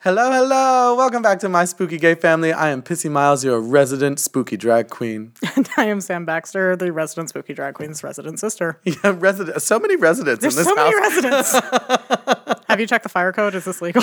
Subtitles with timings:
[0.00, 0.94] Hello, hello.
[0.94, 2.52] Welcome back to my spooky gay family.
[2.52, 5.32] I am Pissy Miles, your resident spooky drag queen.
[5.56, 8.78] And I am Sam Baxter, the resident spooky drag queen's resident sister.
[8.84, 9.60] Yeah, resident.
[9.62, 10.92] So many residents There's in this so house.
[10.92, 11.52] many residents.
[12.68, 13.54] Have you checked the fire code?
[13.54, 14.02] Is this legal?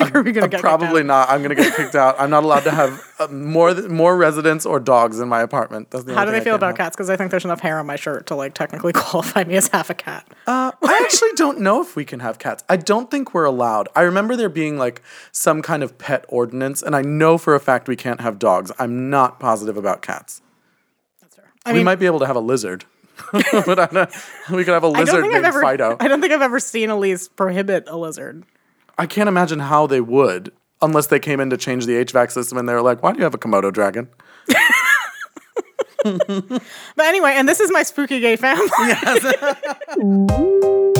[0.00, 1.30] like, are we gonna get Probably not.
[1.30, 2.16] I'm gonna get kicked out.
[2.18, 5.90] I'm not allowed to have uh, more th- more residents or dogs in my apartment.
[5.90, 6.76] That's the How do they I feel about have.
[6.76, 6.96] cats?
[6.96, 9.68] Because I think there's enough hair on my shirt to like technically qualify me as
[9.68, 10.26] half a cat.
[10.46, 12.62] Uh, I actually don't know if we can have cats.
[12.68, 13.88] I don't think we're allowed.
[13.96, 15.00] I remember there being like
[15.32, 18.72] some kind of pet ordinance, and I know for a fact we can't have dogs.
[18.78, 20.42] I'm not positive about cats.
[21.64, 22.84] I we mean, might be able to have a lizard.
[23.32, 24.10] but I don't,
[24.50, 25.60] we could have a lizard named ever.
[25.60, 25.96] Fido.
[26.00, 28.44] I don't think I've ever seen Elise prohibit a lizard.
[28.96, 32.56] I can't imagine how they would unless they came in to change the HVAC system
[32.56, 34.08] and they were like, why do you have a Komodo dragon?
[36.02, 36.62] But
[36.98, 38.68] anyway, and this is my spooky gay family.
[38.80, 39.18] Our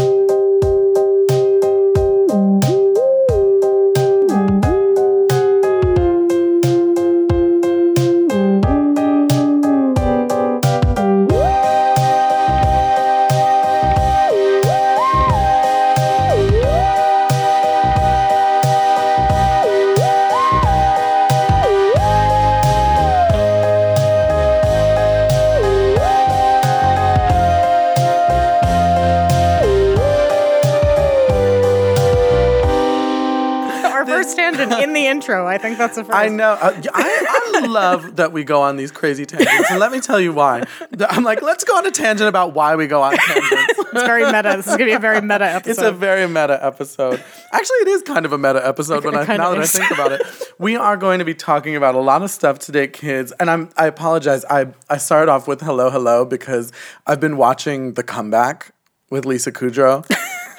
[34.69, 35.47] tangent in the intro.
[35.47, 36.17] I think that's the first.
[36.17, 36.53] I know.
[36.61, 39.71] I y- I, I love that we go on these crazy tangents.
[39.71, 40.65] And let me tell you why.
[41.09, 43.75] I'm like, let's go on a tangent about why we go on tangents.
[43.93, 44.55] It's very meta.
[44.57, 45.71] This is gonna be a very meta episode.
[45.73, 47.21] It's a very meta episode.
[47.53, 50.13] Actually, it is kind of a meta episode when I, now that I think about
[50.13, 50.23] it.
[50.61, 53.33] We are going to be talking about a lot of stuff today, kids.
[53.41, 54.45] And I'm I apologize.
[54.45, 56.71] I I started off with hello, hello because
[57.07, 58.73] I've been watching The Comeback
[59.11, 60.07] with Lisa Kudrow.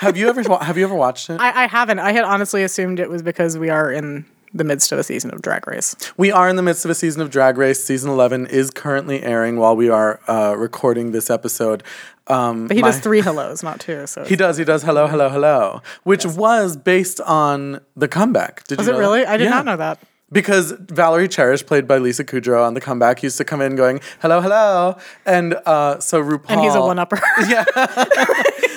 [0.01, 1.39] Have you ever have you ever watched it?
[1.39, 1.99] I, I haven't.
[1.99, 5.31] I had honestly assumed it was because we are in the midst of a season
[5.33, 5.95] of Drag Race.
[6.17, 7.81] We are in the midst of a season of Drag Race.
[7.81, 11.83] Season 11 is currently airing while we are uh, recording this episode.
[12.27, 14.05] Um, But he my- does three hellos, not two.
[14.07, 14.57] So He does.
[14.57, 14.83] He does.
[14.83, 18.65] Hello, hello, hello, which was based on the comeback.
[18.67, 19.19] Did was you it know really?
[19.23, 19.29] that?
[19.33, 19.49] I did Yeah.
[19.51, 19.99] not know that.
[20.31, 23.99] Because Valerie Cherish, played by Lisa Kudrow on the comeback, used to come in going
[24.21, 26.45] hello, hello, and uh, so RuPaul.
[26.49, 27.19] And he's a one upper.
[27.47, 27.65] Yeah.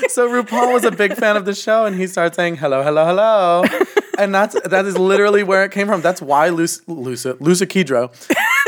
[0.08, 3.06] so RuPaul was a big fan of the show, and he started saying hello, hello,
[3.06, 3.64] hello,
[4.18, 6.00] and that's that is literally where it came from.
[6.00, 8.10] That's why Lucy, Lucy, Lucy Kudrow.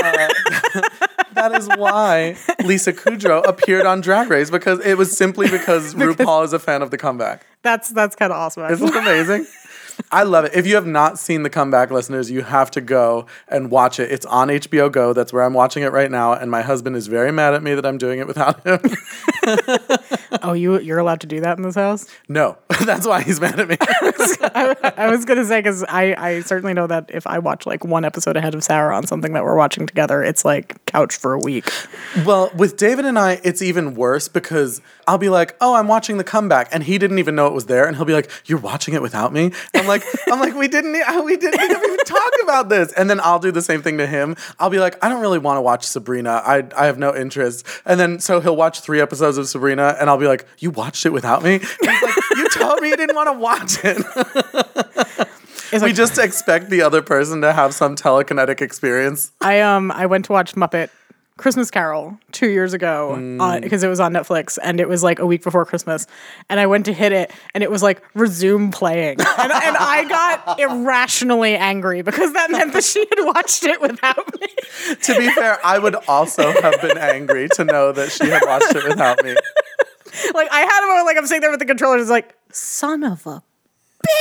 [0.03, 0.83] Uh,
[1.35, 6.45] that is why Lisa Kudrow appeared on Drag Race because it was simply because RuPaul
[6.45, 7.45] is a fan of the comeback.
[7.63, 8.65] that's that's kind of awesome.
[8.71, 9.47] Isn't it amazing?
[10.11, 10.53] I love it.
[10.55, 14.11] If you have not seen the comeback, listeners, you have to go and watch it.
[14.11, 15.13] It's on HBO Go.
[15.13, 16.33] That's where I'm watching it right now.
[16.33, 18.81] And my husband is very mad at me that I'm doing it without him.
[20.43, 22.07] Oh, you you're allowed to do that in this house?
[22.29, 23.77] no, that's why he's mad at me.
[23.81, 27.85] I, I was gonna say because I I certainly know that if I watch like
[27.85, 31.33] one episode ahead of Sarah on something that we're watching together, it's like couch for
[31.33, 31.69] a week.
[32.25, 36.17] well, with David and I, it's even worse because I'll be like, "Oh, I'm watching
[36.19, 38.59] the comeback," and he didn't even know it was there, and he'll be like, "You're
[38.59, 40.93] watching it without me?" I'm like, "I'm like, we didn't,
[41.25, 44.37] we didn't even talk about this," and then I'll do the same thing to him.
[44.59, 46.43] I'll be like, "I don't really want to watch Sabrina.
[46.45, 50.09] I I have no interest," and then so he'll watch three episodes of Sabrina, and
[50.11, 52.97] I'll be like, "You watched it without me?" And he's like, "You told me you
[52.97, 55.27] didn't want to watch it."
[55.73, 59.33] It's we just expect the other person to have some telekinetic experience.
[59.41, 60.91] I um I went to watch Muppet
[61.39, 63.61] Christmas Carol two years ago Mm.
[63.61, 66.07] because it was on Netflix and it was like a week before Christmas
[66.49, 70.07] and I went to hit it and it was like resume playing and, and I
[70.09, 74.47] got irrationally angry because that meant that she had watched it without me.
[75.03, 78.75] To be fair, I would also have been angry to know that she had watched
[78.75, 79.35] it without me.
[80.33, 83.03] Like I had a moment like I'm sitting there with the controller, it's like son
[83.05, 83.43] of a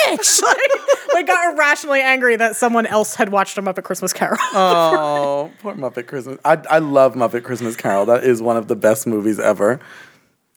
[0.07, 0.41] bitch.
[0.43, 4.37] like, like got irrationally angry that someone else had watched a Muppet Christmas Carol.
[4.53, 6.37] Oh, poor Muppet Christmas.
[6.45, 8.05] I, I love Muppet Christmas Carol.
[8.05, 9.79] That is one of the best movies ever.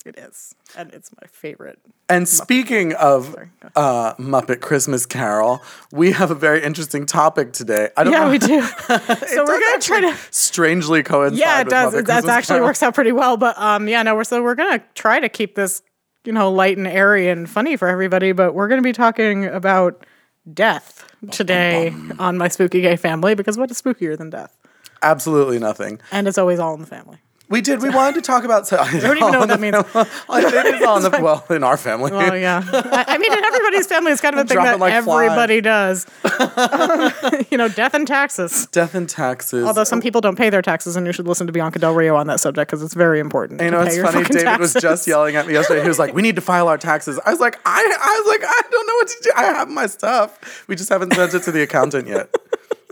[0.06, 1.78] it is, and it's my favorite.
[2.10, 3.36] And speaking of
[3.76, 5.60] uh, Muppet Christmas Carol,
[5.92, 7.90] we have a very interesting topic today.
[7.98, 8.30] I don't Yeah, know.
[8.30, 8.62] we do.
[9.26, 10.16] so we're gonna try to.
[10.30, 11.38] strangely coincide.
[11.38, 11.92] Yeah, it does.
[11.92, 12.68] Muppet that actually Carol.
[12.68, 13.36] works out pretty well.
[13.36, 15.82] But um, yeah, no, we're so we're gonna try to keep this,
[16.28, 18.32] you know, light and airy and funny for everybody.
[18.32, 20.04] But we're gonna be talking about
[20.52, 24.54] death today on my spooky gay family because what is spookier than death?
[25.02, 25.98] Absolutely nothing.
[26.12, 27.16] And it's always all in the family.
[27.48, 27.80] We did.
[27.80, 28.66] We wanted to talk about.
[28.66, 29.76] So, I don't even know what that means.
[29.76, 32.12] it is on the well in our family.
[32.12, 32.62] Oh yeah.
[32.72, 36.06] I, I mean, in everybody's family, it's kind of a thing that like everybody does.
[37.50, 38.66] you know, death and taxes.
[38.66, 39.64] Death and taxes.
[39.64, 42.16] Although some people don't pay their taxes, and you should listen to Bianca Del Rio
[42.16, 43.60] on that subject because it's very important.
[43.60, 44.24] you to know, pay it's your funny.
[44.24, 45.82] fucking David was just yelling at me yesterday.
[45.82, 48.28] He was like, "We need to file our taxes." I was like, "I, I was
[48.28, 49.30] like, I don't know what to do.
[49.36, 50.64] I have my stuff.
[50.68, 52.34] We just haven't sent it to the accountant yet."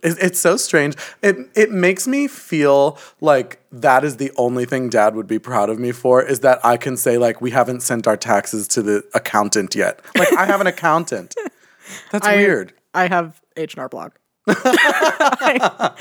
[0.07, 0.95] It- It's so strange.
[1.23, 5.69] It it makes me feel like that is the only thing Dad would be proud
[5.71, 8.83] of me for is that I can say like we haven't sent our taxes to
[8.83, 10.01] the accountant yet.
[10.17, 11.35] Like I have an accountant.
[12.13, 12.73] That's I- weird.
[12.95, 14.19] I have H and R Block.
[14.49, 15.95] A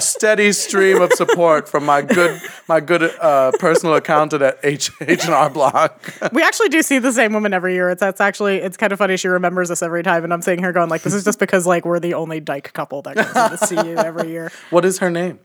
[0.00, 5.24] steady stream of support from my good my good uh, personal accountant at H H
[5.24, 6.14] and R Block.
[6.32, 7.90] We actually do see the same woman every year.
[7.90, 9.16] It's that's actually it's kind of funny.
[9.16, 11.66] She remembers us every time, and I'm sitting here going like, this is just because
[11.66, 14.52] like we're the only dyke couple that comes to see you every year.
[14.70, 15.40] what is her name?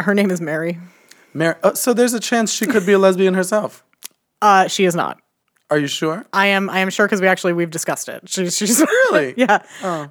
[0.00, 0.78] Her name is Mary.
[1.34, 1.56] Mary.
[1.62, 3.84] Oh, so there's a chance she could be a lesbian herself.
[4.40, 5.20] Uh, she is not.
[5.68, 6.24] Are you sure?
[6.32, 6.70] I am.
[6.70, 8.28] I am sure because we actually we've discussed it.
[8.28, 8.80] She's, she's
[9.10, 9.34] Really?
[9.36, 9.64] yeah.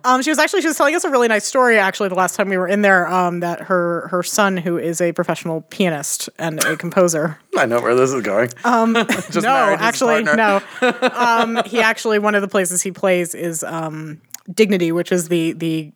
[0.04, 2.36] Um, she was actually she was telling us a really nice story actually the last
[2.36, 3.08] time we were in there.
[3.08, 7.40] Um, that her her son who is a professional pianist and a composer.
[7.58, 8.50] I know where this is going.
[8.66, 8.94] Um,
[9.32, 10.62] Just no, actually no.
[10.82, 14.22] Um, he actually one of the places he plays is um,
[14.54, 15.94] Dignity, which is the the.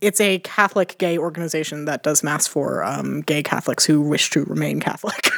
[0.00, 4.44] It's a Catholic gay organization that does mass for um, gay Catholics who wish to
[4.44, 5.28] remain Catholic.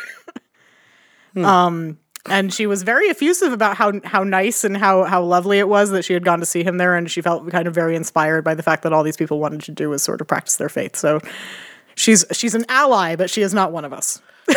[1.35, 5.69] Um, and she was very effusive about how how nice and how how lovely it
[5.69, 7.97] was that she had gone to see him there, and she felt kind of very
[7.97, 10.57] inspired by the fact that all these people wanted to do was sort of practice
[10.57, 10.97] their faith.
[10.97, 11.21] So
[11.95, 14.21] she's she's an ally, but she is not one of us.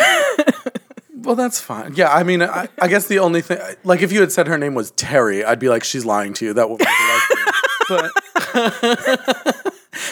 [1.26, 1.94] Well, that's fine.
[1.96, 4.58] Yeah, I mean, I, I guess the only thing, like, if you had said her
[4.58, 6.52] name was Terry, I'd be like, she's lying to you.
[6.52, 6.84] That would be
[7.88, 8.12] but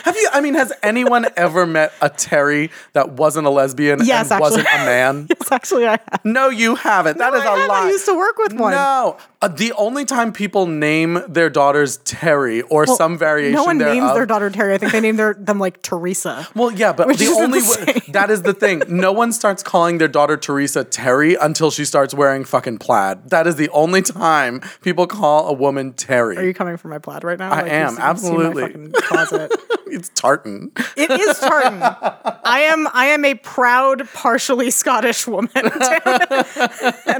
[0.05, 0.29] have you?
[0.33, 4.67] I mean, has anyone ever met a Terry that wasn't a lesbian Yes, and wasn't
[4.67, 5.27] a man?
[5.45, 6.25] It's actually I have.
[6.25, 7.19] No, you haven't.
[7.19, 7.71] That No, is I a have.
[7.71, 7.89] I lie.
[7.91, 8.73] used to work with one.
[8.73, 13.77] No, uh, the only time people name their daughters Terry or some variation No one
[13.79, 13.95] thereof.
[13.97, 14.73] names their daughter Terry.
[14.75, 16.47] I think they name their them like Teresa.
[16.55, 18.83] Well, yeah, but the only the way, that is the thing.
[18.89, 23.29] No one starts calling their daughter Teresa Terry until she starts wearing fucking plaid.
[23.31, 26.37] That is the only time people call a woman Terry.
[26.39, 27.51] Are you coming for my plaid right now?
[27.53, 28.93] I you am, see- you see my absolutely.
[28.93, 29.53] closet.
[29.95, 30.73] it's tartan.
[30.97, 31.81] It is tartan.
[32.45, 35.73] I am I am a proud, partially Scottish woman, and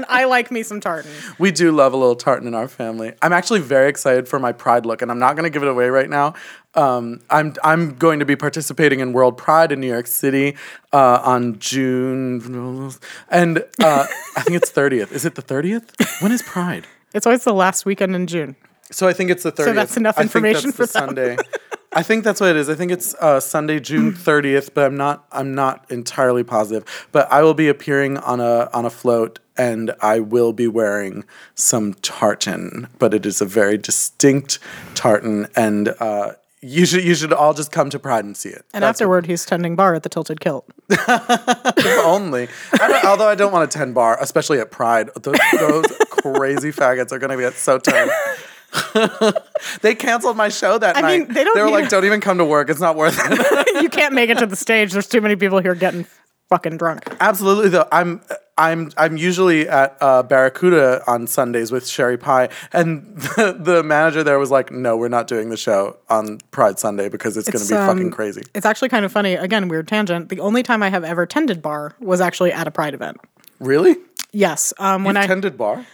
[0.09, 1.11] I like me some tartan.
[1.39, 3.13] We do love a little tartan in our family.
[3.21, 5.69] I'm actually very excited for my Pride look, and I'm not going to give it
[5.69, 6.33] away right now.
[6.75, 10.57] Um, I'm I'm going to be participating in World Pride in New York City
[10.91, 12.91] uh, on June,
[13.29, 14.05] and uh,
[14.37, 15.11] I think it's 30th.
[15.11, 16.21] Is it the 30th?
[16.21, 16.85] When is Pride?
[17.13, 18.57] It's always the last weekend in June.
[18.91, 19.65] So I think it's the 30th.
[19.65, 20.85] So that's enough information for.
[20.85, 21.37] Sunday.
[21.95, 22.69] I think that's what it is.
[22.69, 27.07] I think it's uh, Sunday, June 30th, but I'm not I'm not entirely positive.
[27.11, 31.23] But I will be appearing on a on a float and I will be wearing
[31.55, 34.59] some tartan, but it is a very distinct
[34.93, 38.65] tartan and uh, you should you should all just come to Pride and see it.
[38.73, 40.65] And That's afterward, he's tending bar at the Tilted Kilt.
[42.03, 42.49] only.
[42.73, 45.11] I although I don't want to tend bar, especially at Pride.
[45.21, 48.11] Those, those crazy faggots are going to get so turned.
[49.81, 51.19] they canceled my show that I night.
[51.19, 52.69] mean, they don't were like, "Don't even come to work.
[52.69, 54.91] It's not worth it." you can't make it to the stage.
[54.91, 56.05] There's too many people here getting
[56.49, 57.03] fucking drunk.
[57.19, 57.87] Absolutely, though.
[57.91, 58.21] I'm
[58.57, 64.23] I'm I'm usually at uh, Barracuda on Sundays with Sherry Pie, and the, the manager
[64.23, 67.63] there was like, "No, we're not doing the show on Pride Sunday because it's, going
[67.63, 69.33] to be um, fucking crazy." It's actually kind of funny.
[69.33, 70.29] Again, weird tangent.
[70.29, 73.17] The only time I have ever tended bar was actually at a Pride event.
[73.59, 73.97] Really?
[74.31, 75.85] Yes, um, when I Tended bar?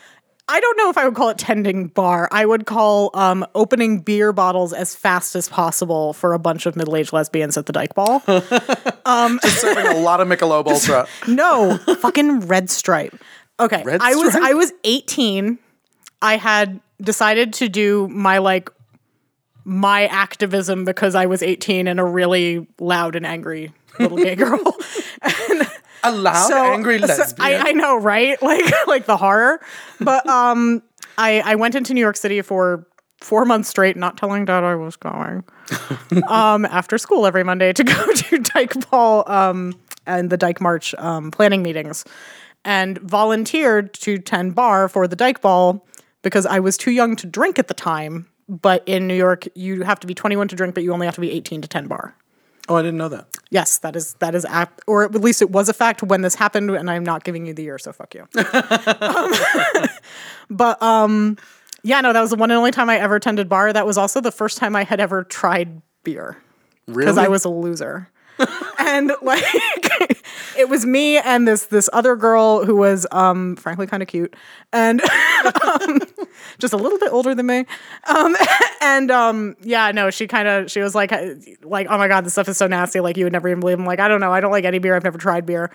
[0.51, 2.27] I don't know if I would call it tending bar.
[2.29, 6.75] I would call um, opening beer bottles as fast as possible for a bunch of
[6.75, 8.21] middle-aged lesbians at the Dyke Ball.
[8.27, 11.07] Just Serving a lot of Michelob Ultra.
[11.25, 13.15] no, fucking Red Stripe.
[13.61, 14.43] Okay, Red I was Stripe?
[14.43, 15.57] I was 18.
[16.21, 18.69] I had decided to do my like
[19.63, 24.75] my activism because I was 18 and a really loud and angry little gay girl.
[26.03, 27.61] A loud, angry so lesbian.
[27.61, 28.37] I, I know, right?
[28.41, 29.61] Like like the horror.
[29.99, 30.81] But um
[31.17, 32.87] I I went into New York City for
[33.19, 35.43] four months straight, not telling dad I was going.
[36.27, 40.95] um after school every Monday to go to Dyke Ball um and the Dyke March
[40.95, 42.03] um planning meetings
[42.65, 45.85] and volunteered to tend bar for the Dyke Ball
[46.21, 48.27] because I was too young to drink at the time.
[48.47, 51.15] But in New York, you have to be 21 to drink, but you only have
[51.15, 52.15] to be 18 to tend bar.
[52.69, 53.27] Oh, I didn't know that.
[53.49, 56.35] Yes, that is that is apt, or at least it was a fact when this
[56.35, 58.27] happened, and I'm not giving you the year, so fuck you.
[59.01, 59.31] um,
[60.49, 61.37] but um,
[61.83, 63.73] yeah, no, that was the one and only time I ever attended bar.
[63.73, 66.37] That was also the first time I had ever tried beer
[66.87, 67.05] Really?
[67.05, 68.09] because I was a loser.
[68.79, 69.43] And like
[70.57, 74.35] it was me and this this other girl who was um frankly kind of cute.
[74.73, 75.01] And
[75.63, 76.01] um,
[76.59, 77.65] just a little bit older than me.
[78.07, 78.35] Um
[78.81, 81.11] and um yeah no she kind of she was like
[81.63, 82.99] like oh my god this stuff is so nasty.
[82.99, 84.31] Like you would never even believe i'm like i don't know.
[84.31, 84.95] I don't like any beer.
[84.95, 85.71] I've never tried beer.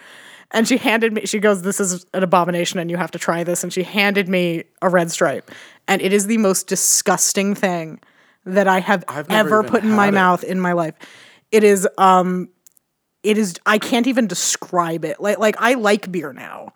[0.52, 3.44] And she handed me she goes this is an abomination and you have to try
[3.44, 3.62] this.
[3.62, 5.50] And she handed me a red stripe.
[5.88, 8.00] And it is the most disgusting thing
[8.44, 10.12] that i have ever put in my it.
[10.12, 10.94] mouth in my life.
[11.50, 12.48] It is um
[13.22, 15.20] it is I can't even describe it.
[15.20, 16.72] Like like I like beer now.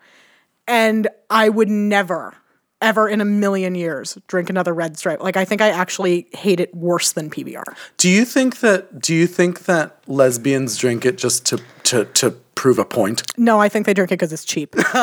[0.67, 2.35] And I would never
[2.81, 5.21] ever in a million years drink another red stripe.
[5.21, 7.63] Like I think I actually hate it worse than PBR.
[7.97, 12.31] Do you think that do you think that lesbians drink it just to to to
[12.55, 13.23] prove a point?
[13.37, 14.75] No, I think they drink it because it's cheap.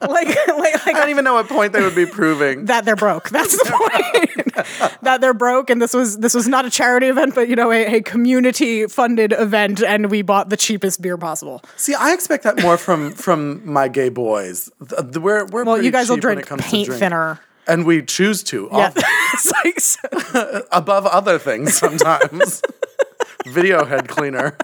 [0.00, 2.64] like, like, like I don't even know what point they would be proving.
[2.66, 3.30] that they're broke.
[3.30, 4.54] That's the point.
[5.02, 7.70] that they're broke, and this was this was not a charity event, but you know,
[7.72, 11.62] a, a community funded event, and we bought the cheapest beer possible.
[11.76, 14.70] See, I expect that more from from my gay boys.
[15.14, 17.00] We're we're Well, you guys will drink it comes to paint drink.
[17.00, 17.40] thinner.
[17.66, 19.02] and we choose to Yeah, often,
[19.32, 22.62] it's like so- above other things sometimes.
[23.46, 24.56] Video head cleaner.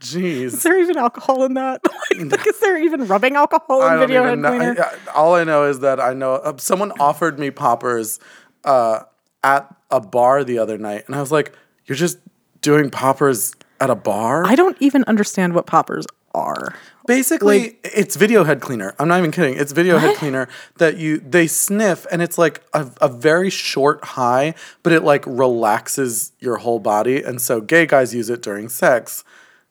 [0.00, 0.42] Jeez.
[0.52, 1.80] Is there even alcohol in that?
[2.30, 4.76] like, is there even rubbing alcohol in video head cleaner?
[4.78, 8.18] I- all I know is that I know uh, someone offered me poppers
[8.64, 9.00] uh,
[9.44, 11.52] at a bar the other night, and I was like,
[11.86, 12.18] "You're just
[12.60, 16.74] doing poppers at a bar?" I don't even understand what poppers are.
[17.06, 18.94] Basically, it's video head cleaner.
[18.98, 19.56] I'm not even kidding.
[19.56, 24.04] It's video head cleaner that you they sniff, and it's like a, a very short
[24.04, 28.68] high, but it like relaxes your whole body, and so gay guys use it during
[28.68, 29.22] sex.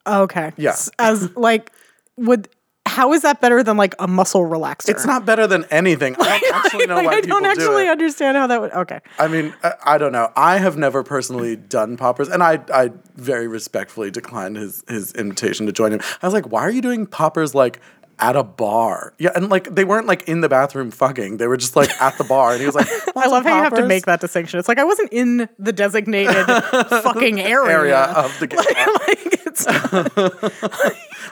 [0.07, 0.53] Okay.
[0.55, 0.75] Yeah.
[0.97, 1.71] As like
[2.17, 2.49] would
[2.85, 4.89] how is that better than like a muscle relaxer?
[4.89, 6.15] It's not better than anything.
[6.19, 7.89] I don't actually know like, why I people don't actually do it.
[7.89, 9.01] understand how that would okay.
[9.19, 10.31] I mean, I, I don't know.
[10.35, 15.65] I have never personally done poppers, and I, I very respectfully declined his his invitation
[15.65, 15.99] to join him.
[16.21, 17.81] I was like, "Why are you doing poppers like
[18.19, 21.57] at a bar?" Yeah, and like they weren't like in the bathroom fucking; they were
[21.57, 22.51] just like at the bar.
[22.51, 24.59] And he was like, I love how you have to make that distinction.
[24.59, 26.45] It's like I wasn't in the designated
[26.89, 27.71] fucking area.
[27.71, 28.65] area of the gay bar.
[29.07, 29.65] like it's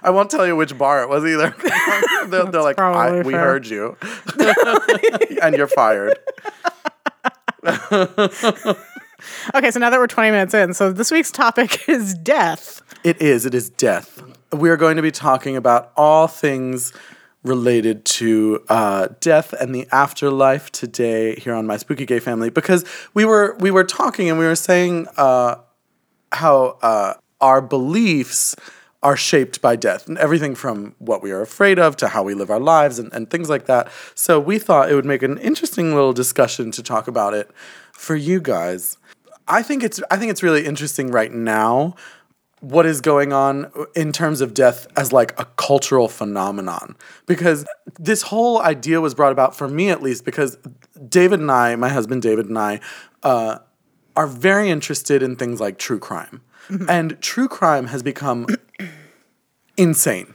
[0.04, 1.56] I won't tell you which bar it was either.
[2.28, 3.42] they're, they're like, I, "We fair.
[3.42, 3.98] heard you,
[5.42, 6.18] and you're fired."
[9.56, 12.82] Okay, so now that we're 20 minutes in, so this week's topic is death.
[13.06, 13.46] It is.
[13.46, 14.22] It is death.
[14.54, 16.94] We are going to be talking about all things
[17.44, 22.86] related to uh, death and the afterlife today here on my spooky gay family because
[23.14, 25.56] we were we were talking and we were saying uh,
[26.32, 28.56] how uh, our beliefs
[29.02, 32.34] are shaped by death and everything from what we are afraid of to how we
[32.34, 33.92] live our lives and, and things like that.
[34.16, 37.52] So we thought it would make an interesting little discussion to talk about it
[37.92, 38.98] for you guys.
[39.48, 41.96] I think it's I think it's really interesting right now
[42.64, 47.66] what is going on in terms of death as like a cultural phenomenon because
[48.00, 50.58] this whole idea was brought about for me at least because
[51.10, 52.80] David and I, my husband David and I,
[53.22, 53.58] uh,
[54.16, 56.42] are very interested in things like true crime,
[56.88, 58.48] and true crime has become
[59.78, 60.34] insane.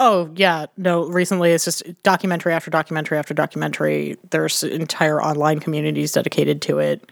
[0.00, 0.66] Oh, yeah.
[0.76, 4.16] No, recently it's just documentary after documentary after documentary.
[4.30, 7.08] There's entire online communities dedicated to it.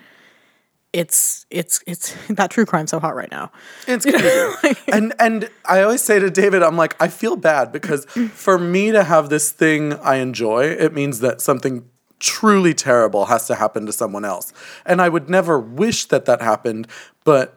[0.93, 3.51] It's it's it's that true crime so hot right now.
[3.87, 4.05] It's
[4.63, 4.81] crazy.
[4.93, 8.93] and and I always say to David, I'm like, I feel bad because for me
[8.93, 13.85] to have this thing I enjoy, it means that something truly terrible has to happen
[13.87, 14.53] to someone else.
[14.87, 16.87] And I would never wish that that happened,
[17.25, 17.57] but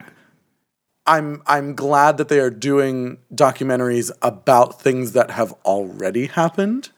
[1.06, 6.90] I'm I'm glad that they are doing documentaries about things that have already happened.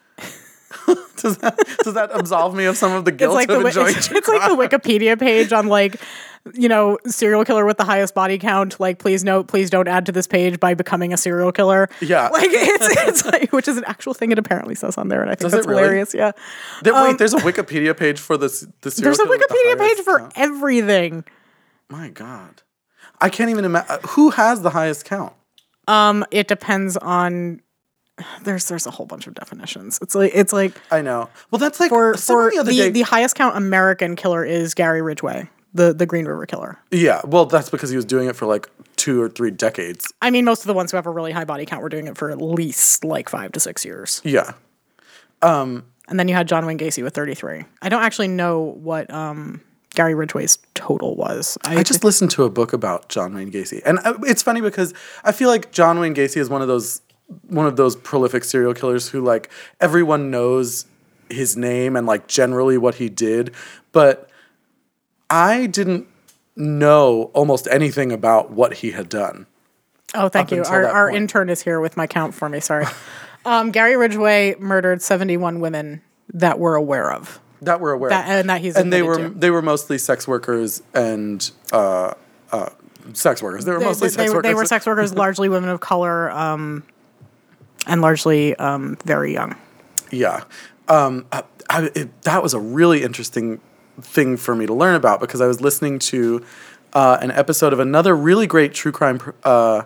[1.16, 3.66] does that does that absolve me of some of the It's guilt like of the
[3.68, 6.00] enjoying it's, it's like the Wikipedia page on like
[6.54, 8.78] you know serial killer with the highest body count.
[8.78, 11.88] Like please note, please don't add to this page by becoming a serial killer.
[12.00, 12.28] Yeah.
[12.32, 15.30] like it's it's like which is an actual thing it apparently says on there, and
[15.30, 15.82] I think Does that's really?
[15.82, 16.14] hilarious.
[16.14, 16.32] Yeah,
[16.82, 19.78] There- wait, there's a Wikipedia page for this the serial there's a with the Wikipedia
[19.78, 20.32] page for count.
[20.36, 21.24] everything.
[21.88, 22.62] My God.
[23.20, 23.98] I can't even imagine.
[24.10, 25.32] Who has the highest count?
[25.88, 27.62] Um, it depends on.
[28.42, 29.98] There's there's a whole bunch of definitions.
[30.02, 31.28] It's like it's like I know.
[31.50, 32.90] Well, that's like for for the the, day.
[32.90, 36.78] the highest count American killer is Gary Ridgway, the the Green River Killer.
[36.90, 40.12] yeah, well, that's because he was doing it for like two or three decades.
[40.20, 42.06] I mean, most of the ones who have a really high body count were doing
[42.08, 44.20] it for at least like five to six years.
[44.24, 44.52] Yeah.
[45.42, 47.64] Um, And then you had John Wayne Gacy with 33.
[47.82, 49.60] I don't actually know what um,
[49.94, 51.56] Gary Ridgway's total was.
[51.64, 54.94] I just listened to a book about John Wayne Gacy, and uh, it's funny because
[55.22, 57.02] I feel like John Wayne Gacy is one of those
[57.48, 60.86] one of those prolific serial killers who like everyone knows
[61.30, 63.54] his name and like generally what he did,
[63.92, 64.30] but
[65.30, 66.06] I didn't
[66.56, 69.46] know almost anything about what he had done
[70.14, 70.64] Oh, thank you.
[70.64, 71.16] Our, our point.
[71.18, 72.60] intern is here with my count for me.
[72.60, 72.86] Sorry.
[73.44, 76.00] um, Gary Ridgway murdered 71 women
[76.32, 77.38] that we're aware of.
[77.60, 78.30] that we're aware, That- of.
[78.40, 79.28] and that he's and they were to.
[79.28, 82.14] they were mostly sex workers and uh,
[82.50, 82.70] uh,
[83.12, 83.66] sex workers.
[83.66, 84.48] They were They, mostly they- sex they- workers.
[84.48, 86.84] they were sex workers, largely women of color, um,
[87.88, 89.56] and largely um, very young.
[90.12, 90.44] Yeah.
[90.86, 93.60] Um, I, I, it, that was a really interesting
[94.00, 96.44] thing for me to learn about because I was listening to
[96.92, 99.82] uh, an episode of another really great true crime uh,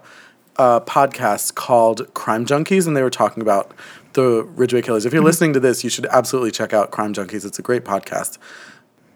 [0.56, 3.73] uh, podcast called Crime Junkies, and they were talking about
[4.12, 5.06] the Ridgway Killers.
[5.06, 7.44] If you're listening to this, you should absolutely check out Crime Junkies.
[7.44, 8.38] It's a great podcast.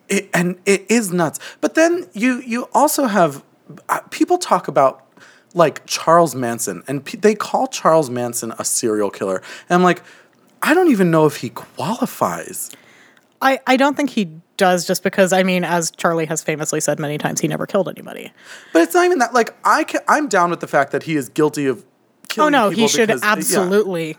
[0.09, 1.39] It, and it is nuts.
[1.61, 3.45] But then you you also have
[3.89, 5.06] uh, people talk about
[5.57, 9.37] like Charles Manson, and pe- they call Charles Manson a serial killer.
[9.69, 10.03] And I'm like,
[10.63, 12.71] I don't even know if he qualifies.
[13.43, 16.99] I, I don't think he does just because, I mean, as Charlie has famously said
[16.99, 18.33] many times, he never killed anybody.
[18.73, 19.35] But it's not even that.
[19.35, 21.85] Like I can, I'm down with the fact that he is guilty of.
[22.29, 23.33] Killing Oh, Killing no, people he should because- yeah.
[23.33, 24.17] absolutely.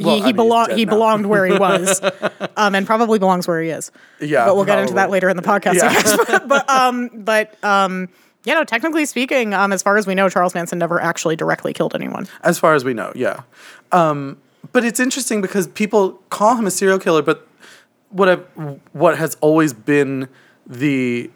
[0.00, 0.90] Well, I he mean, he, he's dead he now.
[0.92, 2.00] belonged where he was,
[2.56, 3.90] um, and probably belongs where he is.
[4.20, 5.12] Yeah, but we'll get into that probably.
[5.16, 5.82] later in the podcast.
[5.82, 5.92] I Yeah.
[5.92, 6.40] guess.
[6.46, 8.08] but um, but um,
[8.48, 11.74] you know, technically speaking, um, as far as we know, Charles Manson never actually directly
[11.74, 12.26] killed anyone.
[12.42, 13.42] As far as we know, yeah.
[13.92, 14.38] Um,
[14.72, 17.46] but it's interesting because people call him a serial killer, but
[18.08, 18.36] what I,
[18.94, 20.28] what has always been
[20.66, 21.30] the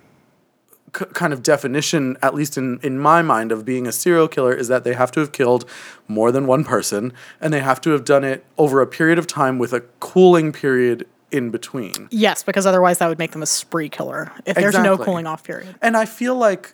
[0.94, 4.54] k- kind of definition, at least in, in my mind, of being a serial killer
[4.54, 5.68] is that they have to have killed
[6.08, 9.26] more than one person and they have to have done it over a period of
[9.26, 12.08] time with a cooling period in between.
[12.10, 15.44] Yes, because otherwise that would make them a spree killer if there's no cooling off
[15.44, 15.76] period.
[15.82, 16.72] And I feel like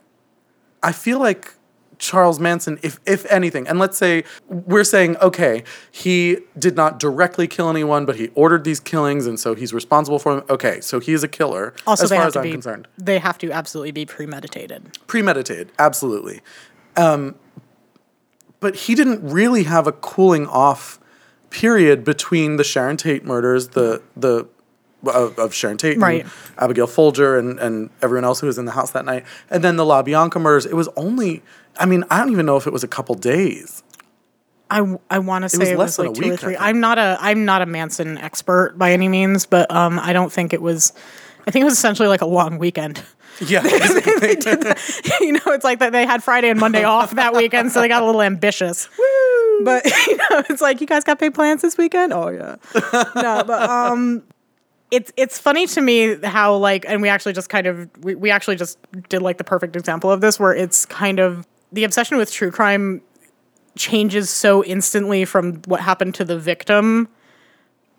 [0.82, 1.54] I feel like
[1.98, 7.48] Charles Manson, if if anything, and let's say we're saying, okay, he did not directly
[7.48, 10.44] kill anyone, but he ordered these killings, and so he's responsible for them.
[10.48, 12.86] Okay, so he is a killer, Also, as far as I'm be concerned.
[12.96, 14.96] they have to absolutely be premeditated.
[15.08, 16.40] Premeditated, absolutely.
[16.96, 17.34] Um,
[18.60, 21.00] but he didn't really have a cooling off
[21.50, 24.46] period between the Sharon Tate murders, the the
[25.06, 26.26] of, of Sharon Tate, Right.
[26.58, 29.76] Abigail Folger, and and everyone else who was in the house that night, and then
[29.76, 30.66] the LaBianca murders.
[30.66, 31.42] It was only,
[31.78, 33.82] I mean, I don't even know if it was a couple days.
[34.70, 36.42] I, I want to say was it was than like a two or week, I
[36.42, 36.56] three.
[36.58, 40.30] I'm not a I'm not a Manson expert by any means, but um, I don't
[40.32, 40.92] think it was.
[41.46, 43.02] I think it was essentially like a long weekend.
[43.46, 44.64] Yeah, They did
[45.20, 47.86] you know, it's like that they had Friday and Monday off that weekend, so they
[47.86, 48.88] got a little ambitious.
[49.64, 52.12] But you know, it's like you guys got big plans this weekend.
[52.12, 52.56] Oh yeah,
[53.14, 54.22] no, but um,
[54.90, 58.30] it's it's funny to me how like, and we actually just kind of we, we
[58.30, 62.16] actually just did like the perfect example of this, where it's kind of the obsession
[62.16, 63.02] with true crime
[63.76, 67.08] changes so instantly from what happened to the victim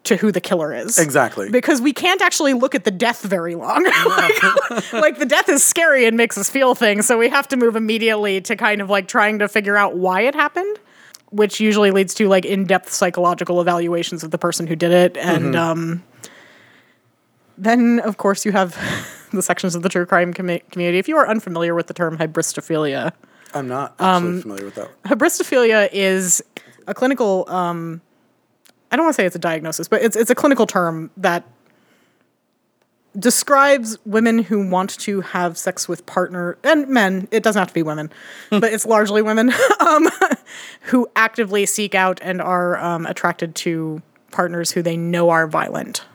[0.03, 0.97] to who the killer is.
[0.97, 1.49] Exactly.
[1.49, 3.83] Because we can't actually look at the death very long.
[4.05, 7.57] like, like, the death is scary and makes us feel things, so we have to
[7.57, 10.79] move immediately to kind of like trying to figure out why it happened,
[11.31, 15.55] which usually leads to like in-depth psychological evaluations of the person who did it and
[15.55, 16.03] um
[17.63, 18.75] then of course you have
[19.33, 20.97] the sections of the true crime commu- community.
[20.97, 23.11] If you are unfamiliar with the term hybristophilia,
[23.53, 24.89] I'm not actually Um, familiar with that.
[25.03, 26.43] hybristophilia is
[26.87, 28.01] a clinical um
[28.91, 31.45] I don't want to say it's a diagnosis, but it's it's a clinical term that
[33.17, 37.73] describes women who want to have sex with partner and men, it doesn't have to
[37.73, 38.11] be women,
[38.51, 40.07] but it's largely women um
[40.83, 46.05] who actively seek out and are um, attracted to partners who they know are violent.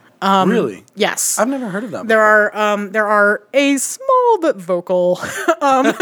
[0.47, 1.39] Really, Yes.
[1.39, 2.01] I've never heard of that.
[2.01, 5.19] um, There are um, there are a small but vocal
[5.61, 5.93] um,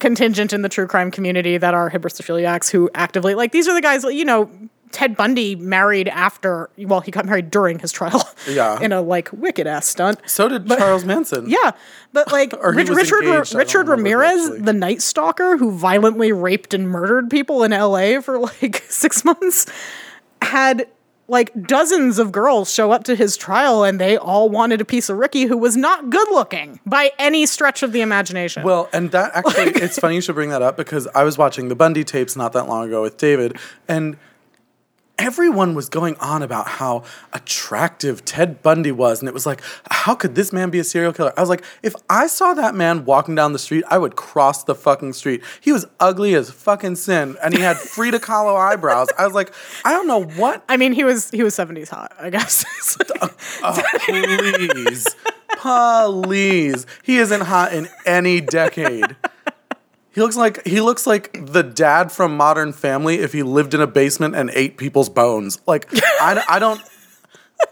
[0.00, 3.80] contingent in the true crime community that are hybristophiliacs who actively like these are the
[3.80, 4.50] guys you know
[4.90, 8.80] Ted Bundy married after well he got married during his trial Yeah.
[8.80, 11.48] in a like wicked ass stunt So did Charles Manson.
[11.48, 11.72] yeah
[12.12, 14.60] but like Rich- Richard engaged, Richard Ramirez actually.
[14.60, 18.20] the Night Stalker who violently raped and murdered people in L.A.
[18.20, 19.66] for like six months
[20.42, 20.86] had
[21.28, 25.08] like dozens of girls show up to his trial and they all wanted a piece
[25.08, 28.62] of Ricky who was not good looking by any stretch of the imagination.
[28.62, 31.68] Well, and that actually, it's funny you should bring that up because I was watching
[31.68, 33.56] the Bundy tapes not that long ago with David,
[33.88, 34.16] and
[35.22, 39.20] everyone was going on about how attractive Ted Bundy was.
[39.20, 41.32] And it was like, how could this man be a serial killer?
[41.36, 44.64] I was like, if I saw that man walking down the street, I would cross
[44.64, 45.42] the fucking street.
[45.60, 49.06] He was ugly as fucking sin, and he had Frida Kahlo eyebrows.
[49.16, 49.54] I was like,
[49.84, 52.64] I don't know what I mean, he was he was seventies hot, I guess.
[53.62, 55.06] Oh, please.
[55.58, 56.86] Please.
[57.02, 59.16] He isn't hot in any decade.
[60.14, 63.80] He looks like he looks like the dad from Modern Family if he lived in
[63.80, 65.60] a basement and ate people's bones.
[65.66, 66.80] Like I, I don't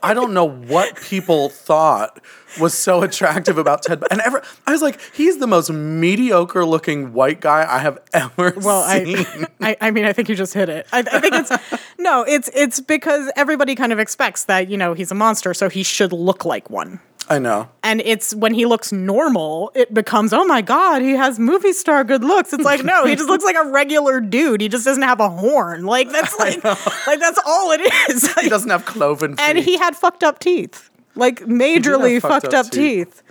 [0.03, 2.21] I don't know what people thought
[2.61, 4.03] was so attractive about Ted.
[4.11, 8.55] And ever, I was like, he's the most mediocre looking white guy I have ever
[8.57, 9.47] Well, seen.
[9.61, 10.87] I, I, I mean, I think you just hit it.
[10.93, 11.53] I, I think it's
[11.99, 15.69] no, it's it's because everybody kind of expects that you know he's a monster, so
[15.69, 17.01] he should look like one.
[17.29, 17.69] I know.
[17.85, 22.03] And it's when he looks normal, it becomes, oh my God, he has movie star
[22.03, 22.53] good looks.
[22.53, 24.61] It's like, no, he just looks like a regular dude.
[24.61, 25.85] He just doesn't have a horn.
[25.85, 27.81] Like that's like like that's all it
[28.11, 28.33] is.
[28.35, 29.49] He doesn't have cloven feet.
[29.49, 30.91] and he had fucked up teeth.
[31.15, 33.07] Like majorly fucked fucked, up up, teeth.
[33.09, 33.23] teeth.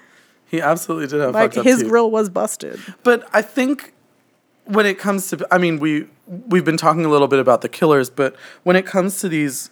[0.45, 1.89] He absolutely did have Like fucked up his teeth.
[1.89, 2.79] grill was busted.
[3.03, 3.93] But I think
[4.65, 7.69] when it comes to, I mean, we we've been talking a little bit about the
[7.69, 9.71] killers, but when it comes to these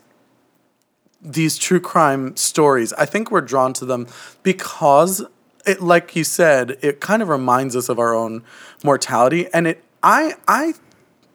[1.21, 4.07] these true crime stories, I think we're drawn to them
[4.43, 5.25] because
[5.65, 8.43] it, like you said, it kind of reminds us of our own
[8.83, 10.73] mortality, and it, I, I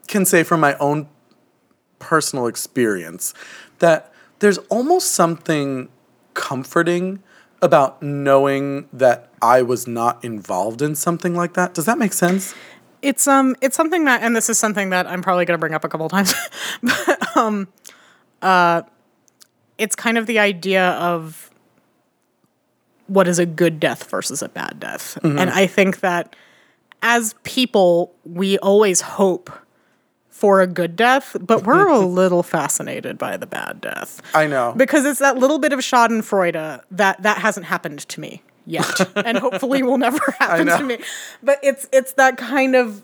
[0.07, 1.09] can say from my own
[1.99, 3.35] personal experience
[3.79, 5.89] that there's almost something
[6.35, 7.23] comforting
[7.61, 11.75] about knowing that I was not involved in something like that.
[11.75, 12.55] Does that make sense?
[13.03, 15.85] It's um it's something that and this is something that I'm probably gonna bring up
[15.85, 16.35] a couple times.
[16.83, 17.69] but um
[18.41, 18.83] uh
[19.79, 21.51] it's kind of the idea of
[23.07, 25.19] what is a good death versus a bad death.
[25.23, 25.39] Mm-hmm.
[25.39, 26.35] And I think that
[27.03, 29.51] as people, we always hope
[30.31, 34.21] for a good death, but we're a little fascinated by the bad death.
[34.35, 34.73] I know.
[34.77, 39.39] Because it's that little bit of Schadenfreude that that hasn't happened to me yet, and
[39.39, 40.99] hopefully will never happen to me.
[41.43, 43.03] But it's it's that kind of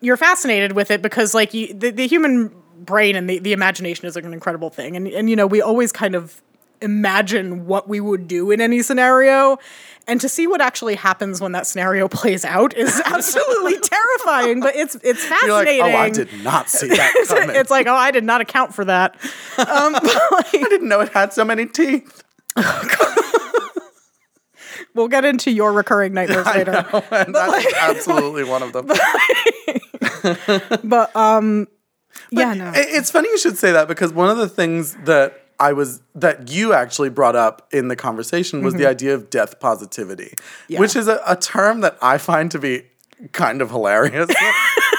[0.00, 2.54] you're fascinated with it because like you, the the human
[2.84, 5.60] brain and the, the imagination is like an incredible thing, and and you know we
[5.62, 6.40] always kind of
[6.80, 9.58] imagine what we would do in any scenario.
[10.08, 14.74] And to see what actually happens when that scenario plays out is absolutely terrifying, but
[14.74, 15.82] it's it's You're like, fascinating.
[15.82, 17.56] oh, I did not see that coming.
[17.56, 19.14] it's like, oh, I did not account for that.
[19.58, 22.24] Um, but, like, I didn't know it had so many teeth.
[24.94, 26.84] we'll get into your recurring nightmares later.
[27.12, 28.88] And that's absolutely one of them.
[30.84, 31.68] But um,
[32.30, 32.72] yeah, no.
[32.74, 36.50] It's funny you should say that because one of the things that I was that
[36.50, 38.90] you actually brought up in the conversation was the mm-hmm.
[38.90, 40.34] idea of death positivity,
[40.68, 40.80] Yeah.
[40.80, 42.86] which is a, a term that I find to be
[43.30, 44.28] kind of hilarious.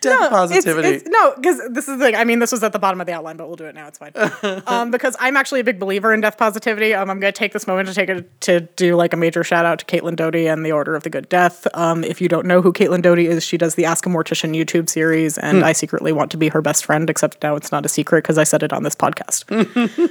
[0.00, 0.88] death positivity.
[0.88, 2.14] It's, it's, no, because this is the thing.
[2.14, 3.88] I mean, this was at the bottom of the outline, but we'll do it now.
[3.88, 4.12] It's fine.
[4.66, 6.94] um, because I'm actually a big believer in death positivity.
[6.94, 9.44] Um, I'm going to take this moment to take it to do like a major
[9.44, 11.66] shout out to Caitlin Doughty and the Order of the Good Death.
[11.74, 14.56] Um, if you don't know who Caitlin Doughty is, she does the Ask a Mortician
[14.56, 15.64] YouTube series, and Hmm.
[15.64, 17.08] I secretly want to be her best friend.
[17.10, 19.44] Except now it's not a secret because I said it on this podcast.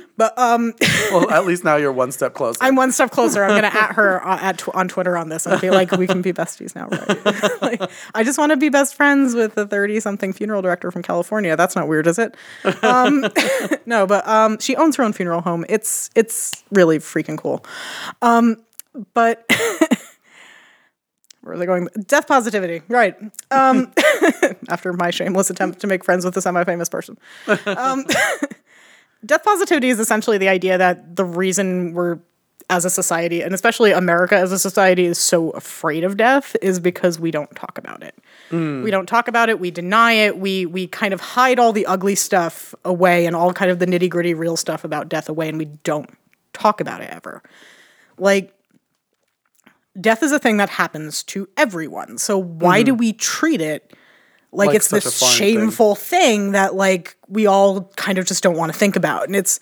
[0.17, 0.74] but um,
[1.12, 2.58] well, at least now you're one step closer.
[2.62, 3.43] I'm one step closer.
[3.43, 5.91] I'm going to at her on, at tw- on Twitter on this and be like,
[5.91, 7.62] we can be besties now, right?
[7.62, 11.02] like, I just want to be best friends with the 30 something funeral director from
[11.02, 11.56] California.
[11.56, 12.36] That's not weird, is it?
[12.82, 13.26] Um,
[13.86, 15.66] no, but um, she owns her own funeral home.
[15.70, 17.66] It's it's really freaking cool.
[18.22, 18.58] Um,
[19.14, 19.46] but
[21.42, 21.88] where are they going?
[22.06, 23.16] Death positivity, right?
[23.52, 23.94] Um,
[24.70, 27.18] after my shameless attempt to make friends with a semi-famous person
[29.26, 32.20] death positivity is essentially the idea that the reason we're
[32.72, 36.80] as a society and especially america as a society is so afraid of death is
[36.80, 38.16] because we don't talk about it.
[38.52, 39.60] We don't talk about it.
[39.60, 40.38] We deny it.
[40.38, 43.86] We we kind of hide all the ugly stuff away and all kind of the
[43.86, 46.10] nitty gritty real stuff about death away and we don't
[46.54, 47.42] talk about it ever.
[48.18, 48.54] Like
[50.00, 52.18] death is a thing that happens to everyone.
[52.18, 53.94] So why do we treat it
[54.52, 55.38] like, Like it's this foreign thing.
[55.38, 59.28] shameful thing that like we all kind of just don't want to think about?
[59.28, 59.60] And it's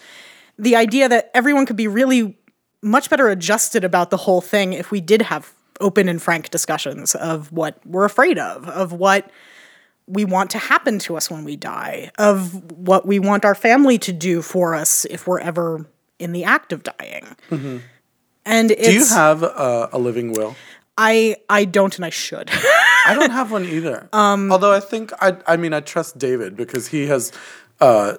[0.58, 2.38] the idea that everyone could be really
[2.82, 7.16] much better adjusted about the whole thing if we did have open and frank discussions
[7.16, 9.30] of what we're afraid of of what
[10.08, 13.98] we want to happen to us when we die of what we want our family
[13.98, 15.86] to do for us if we're ever
[16.18, 17.26] in the act of dying
[18.46, 20.56] and it's Do you have a, a living will?
[20.98, 22.50] i i don't and i should
[23.06, 24.08] I don't have one either.
[24.14, 27.32] Um, Although I think I, I mean, I trust David because he has
[27.82, 28.18] uh,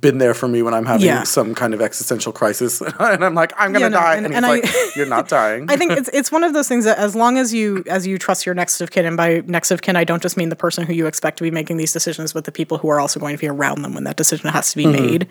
[0.00, 1.22] been there for me when I'm having Yeah.
[1.24, 4.34] some kind of existential crisis, and I'm like, I'm gonna Yeah, no, die, and- and,
[4.36, 5.66] and he's I- like, You're not dying.
[5.68, 8.18] I think it's it's one of those things that as long as you as you
[8.18, 10.56] trust your next of kin, and by next of kin, I don't just mean the
[10.56, 13.18] person who you expect to be making these decisions, but the people who are also
[13.20, 15.26] going to be around them when that decision has to be made.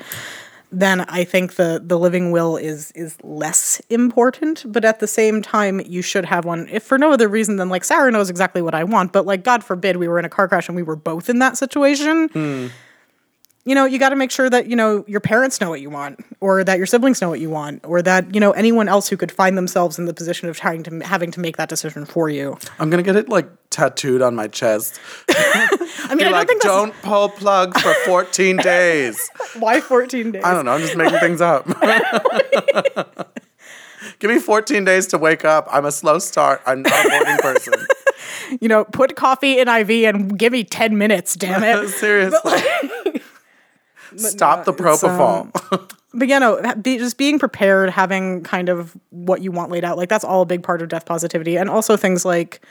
[0.72, 5.42] Then I think the the living will is is less important, but at the same
[5.42, 6.68] time, you should have one.
[6.72, 9.44] If for no other reason than like Sarah knows exactly what I want, but like
[9.44, 12.72] God forbid we were in a car crash and we were both in that situation
[13.66, 15.90] you know, you got to make sure that, you know, your parents know what you
[15.90, 19.10] want or that your siblings know what you want or that, you know, anyone else
[19.10, 22.06] who could find themselves in the position of trying to having to make that decision
[22.06, 22.58] for you.
[22.80, 25.00] I'm gonna get it like tattooed on my chest.
[25.30, 29.30] I mean, I don't like, think that's don't pull plugs for 14 days.
[29.60, 30.44] why 14 days.
[30.44, 30.72] I don't know.
[30.72, 31.68] I'm just making things up.
[34.20, 35.68] Give me 14 days to wake up.
[35.72, 36.62] I'm a slow start.
[36.66, 37.74] I'm not a morning person.
[38.60, 41.90] You know, put coffee in IV and give me 10 minutes, damn it.
[41.90, 42.60] Seriously.
[44.18, 45.92] Stop the it's, um, propofol.
[46.14, 49.98] but you know, be, just being prepared, having kind of what you want laid out,
[49.98, 51.58] like that's all a big part of death positivity.
[51.58, 52.62] And also things like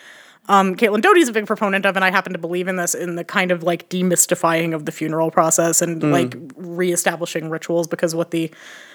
[0.49, 3.17] um, Caitlin Doughty's a big proponent of, and I happen to believe in this, in
[3.17, 8.31] the kind of like demystifying of the funeral process and like reestablishing rituals because what
[8.31, 8.51] the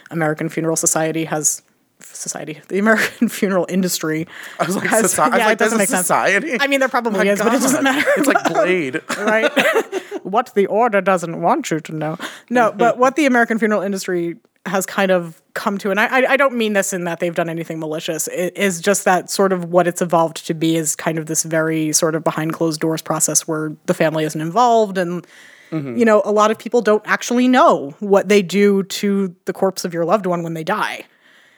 [0.10, 1.62] American Funeral Society has.
[2.06, 4.28] Society, the American funeral industry.
[4.60, 6.08] I was like, has- soci- I was yeah, like, it doesn't make a sense.
[6.08, 6.58] society?
[6.60, 8.10] I mean, there probably My is, but it doesn't matter.
[8.18, 9.02] It's like Blade.
[9.18, 9.52] right?
[10.24, 12.18] what the order doesn't want you to know.
[12.50, 14.36] No, but what the American funeral industry
[14.66, 17.36] has kind of come to, and I, I- I don't mean this in that they've
[17.36, 20.96] done anything malicious, it is just that sort of what it's evolved to be is
[20.96, 24.98] kind of this very sort of behind closed doors process where the family isn't involved
[24.98, 25.26] and.
[25.72, 25.98] Mm-hmm.
[25.98, 29.84] You know, a lot of people don't actually know what they do to the corpse
[29.84, 31.04] of your loved one when they die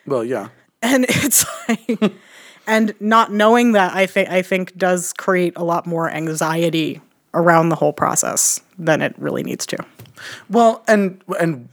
[0.05, 0.49] Well, yeah.
[0.81, 2.13] and it's like
[2.67, 6.99] and not knowing that i think i think does create a lot more anxiety
[7.33, 9.77] around the whole process than it really needs to
[10.49, 11.69] Well, and and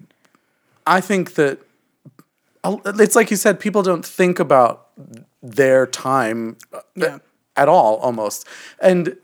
[0.87, 1.59] I think that
[2.65, 4.89] it's like you said, people don't think about
[5.43, 7.19] their time uh, Yeah.
[7.57, 8.47] at all, almost.
[8.81, 9.17] And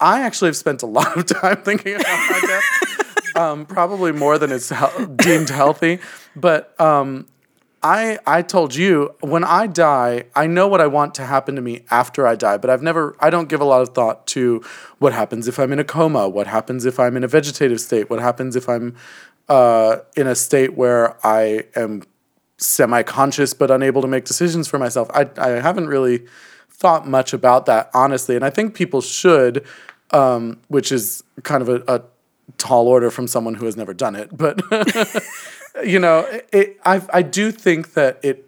[0.00, 4.38] I actually have spent a lot of time thinking about my death, um, probably more
[4.38, 5.98] than is hel- deemed healthy.
[6.34, 7.26] But um,
[7.86, 11.62] I I told you when I die, I know what I want to happen to
[11.62, 14.60] me after I die, but I've never I don't give a lot of thought to
[14.98, 18.10] what happens if I'm in a coma, what happens if I'm in a vegetative state,
[18.10, 18.96] what happens if I'm
[19.48, 22.02] uh, in a state where I am
[22.58, 25.08] semi-conscious but unable to make decisions for myself.
[25.14, 26.26] I I haven't really
[26.68, 29.64] thought much about that honestly, and I think people should,
[30.10, 32.02] um, which is kind of a, a
[32.58, 34.60] tall order from someone who has never done it, but.
[35.84, 38.42] you know, it, I I do think that it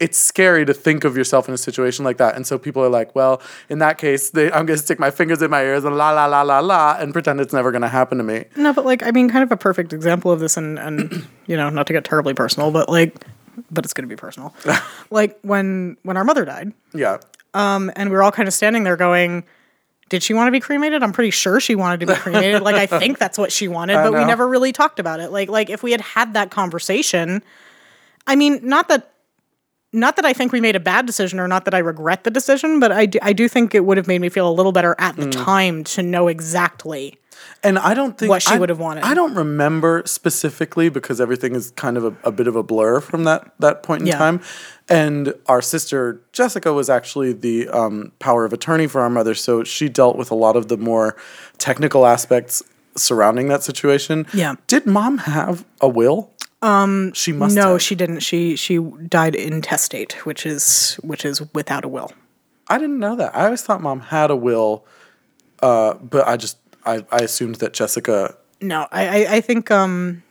[0.00, 2.88] it's scary to think of yourself in a situation like that, and so people are
[2.88, 5.84] like, well, in that case, they, I'm going to stick my fingers in my ears
[5.84, 8.44] and la la la la la and pretend it's never going to happen to me.
[8.56, 11.56] no but like i mean kind of a perfect example of this and and you
[11.56, 13.14] know not to get terribly personal but like
[13.70, 14.54] but it's going to be personal.
[15.10, 17.18] Like when when our mother died Yeah,
[17.54, 19.44] um, and we were all kind of standing there going,
[20.12, 21.02] did she want to be cremated?
[21.02, 22.60] I'm pretty sure she wanted to be cremated.
[22.60, 25.32] like I think that's what she wanted, but we never really talked about it.
[25.32, 27.42] Like like if we had had that conversation,
[28.26, 29.10] I mean, not that
[29.90, 32.30] not that I think we made a bad decision or not that I regret the
[32.30, 34.70] decision, but I do, I do think it would have made me feel a little
[34.70, 35.32] better at the mm.
[35.32, 37.18] time to know exactly.
[37.62, 39.04] And I don't think What she I- would have wanted.
[39.04, 43.00] I don't remember specifically because everything is kind of a, a bit of a blur
[43.00, 44.18] from that that point in Yeah.
[44.18, 44.40] time.
[44.88, 49.64] And our sister Jessica was actually the um, power of attorney for our mother, so
[49.64, 51.16] she dealt with a lot of the more
[51.58, 52.62] technical aspects
[52.96, 54.26] surrounding that situation.
[54.34, 54.56] Yeah.
[54.66, 56.30] Did mom have a will?
[56.60, 57.56] Um, she must.
[57.56, 57.82] No, have.
[57.82, 58.20] she didn't.
[58.20, 58.78] She she
[59.08, 62.12] died intestate, which is which is without a will.
[62.68, 63.34] I didn't know that.
[63.34, 64.84] I always thought mom had a will,
[65.62, 68.36] uh, but I just I, I assumed that Jessica.
[68.60, 70.22] No, I, I, I think um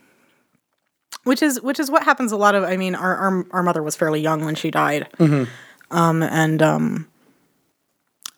[1.23, 3.83] which is which is what happens a lot of I mean our our, our mother
[3.83, 5.07] was fairly young when she died.
[5.91, 7.07] Um and um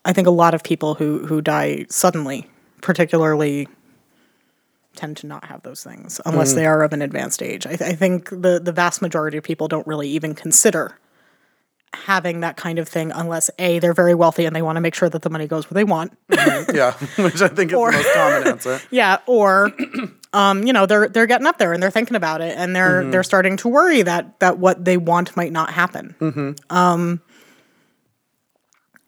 [0.04, 2.48] I think a lot of people who who die suddenly,
[2.80, 3.68] particularly
[4.96, 7.66] tend to not have those things unless they are of an advanced age.
[7.66, 10.98] I, th- I think the the vast majority of people don't really even consider
[11.94, 14.94] having that kind of thing unless a they're very wealthy and they want to make
[14.94, 16.12] sure that the money goes where they want.
[16.30, 18.80] Yeah, which I think is Or- the most common answer.
[18.90, 19.70] Yeah, or
[20.32, 23.08] um, you know, they're they're getting up there and they're thinking about it and they're
[23.10, 26.56] they're starting to worry that that what they want might not happen.
[26.70, 27.20] Um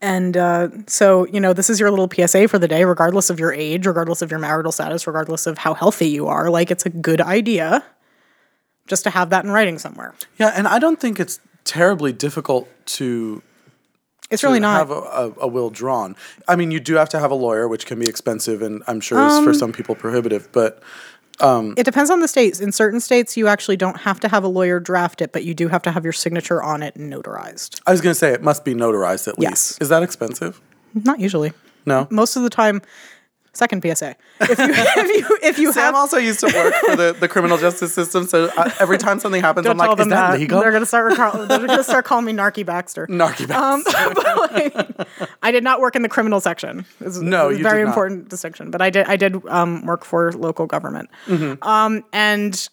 [0.03, 3.41] and uh, so, you know, this is your little PSA for the day, regardless of
[3.41, 6.51] your age, regardless of your marital status, regardless of how healthy you are.
[6.51, 7.83] Like, it's a good idea
[8.87, 10.15] just to have that in writing somewhere.
[10.39, 13.43] Yeah, and I don't think it's terribly difficult to
[14.31, 14.79] It's really not.
[14.79, 16.17] have a, a, a will drawn.
[16.49, 19.01] I mean, you do have to have a lawyer, which can be expensive, and I'm
[19.01, 20.49] sure is Um, for some people prohibitive.
[20.53, 20.83] But
[21.41, 22.61] It depends on the states.
[22.61, 25.53] In certain states, you actually don't have to have a lawyer draft it, but you
[25.55, 27.81] do have to have your signature on it notarized.
[27.87, 29.51] I was going to say it must be notarized at Yes.
[29.73, 29.83] least.
[29.83, 30.61] Is that expensive?
[30.95, 31.53] Not usually.
[31.85, 32.07] No.
[32.11, 32.81] Most of the time,
[33.57, 34.15] second PSA.
[34.41, 37.29] If you if you if you Sam have also used to work for the, the
[37.29, 40.39] criminal justice system, so uh, every time something happens, don't I'm like, is that, that,
[40.41, 40.61] legal?
[40.61, 43.07] they're gonna start recall- they're gonna start calling me Narky Baxter.
[43.11, 43.83] Narky Um,
[44.15, 45.09] but like,
[45.43, 46.85] I did not work in the criminal section.
[47.01, 48.71] It's, No, it's a very important distinction.
[48.71, 49.07] But I did.
[49.07, 51.63] I did um, work for local government, Mm-hmm.
[51.67, 52.69] um, and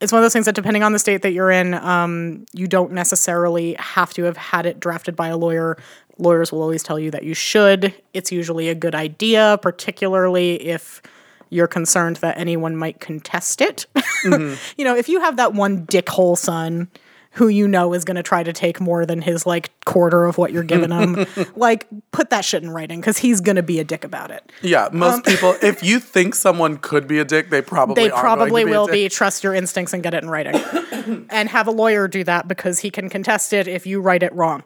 [0.00, 2.66] it's one of those things that depending on the state that you're in, um, you
[2.66, 5.78] don't necessarily have to have had it drafted by a lawyer
[6.18, 7.94] Lawyers will always tell you that you should.
[8.14, 11.02] It's usually a good idea, particularly if
[11.50, 13.86] you're concerned that anyone might contest it.
[13.94, 14.54] Mm-hmm.
[14.78, 16.88] you know, if you have that one dickhole son
[17.32, 20.36] who you know is going to try to take more than his like quarter of
[20.36, 23.80] what you're giving him, like put that shit in writing because he's going to be
[23.80, 24.50] a dick about it.
[24.60, 25.56] Yeah, most um, people.
[25.62, 29.08] If you think someone could be a dick, they probably They probably be will be.
[29.08, 30.56] Trust your instincts and get it in writing,
[31.30, 34.32] and have a lawyer do that because he can contest it if you write it
[34.34, 34.62] wrong.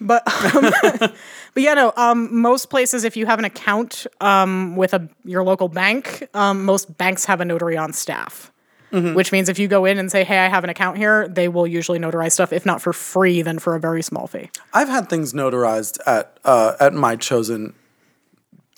[0.00, 0.70] But um,
[1.54, 1.92] but yeah, no.
[1.96, 6.64] Um, most places, if you have an account um, with a your local bank, um,
[6.64, 8.52] most banks have a notary on staff.
[8.92, 9.14] Mm-hmm.
[9.14, 11.46] Which means if you go in and say, "Hey, I have an account here," they
[11.46, 12.52] will usually notarize stuff.
[12.52, 14.50] If not for free, then for a very small fee.
[14.74, 17.74] I've had things notarized at uh, at my chosen,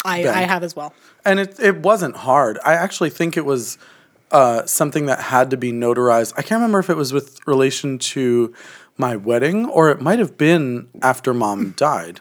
[0.05, 0.93] I, I have as well.
[1.25, 2.59] and it it wasn't hard.
[2.63, 3.79] I actually think it was
[4.33, 6.33] uh, something that had to be notarized.
[6.37, 8.55] I can't remember if it was with relation to
[8.99, 12.21] my wedding or it might have been after mom died.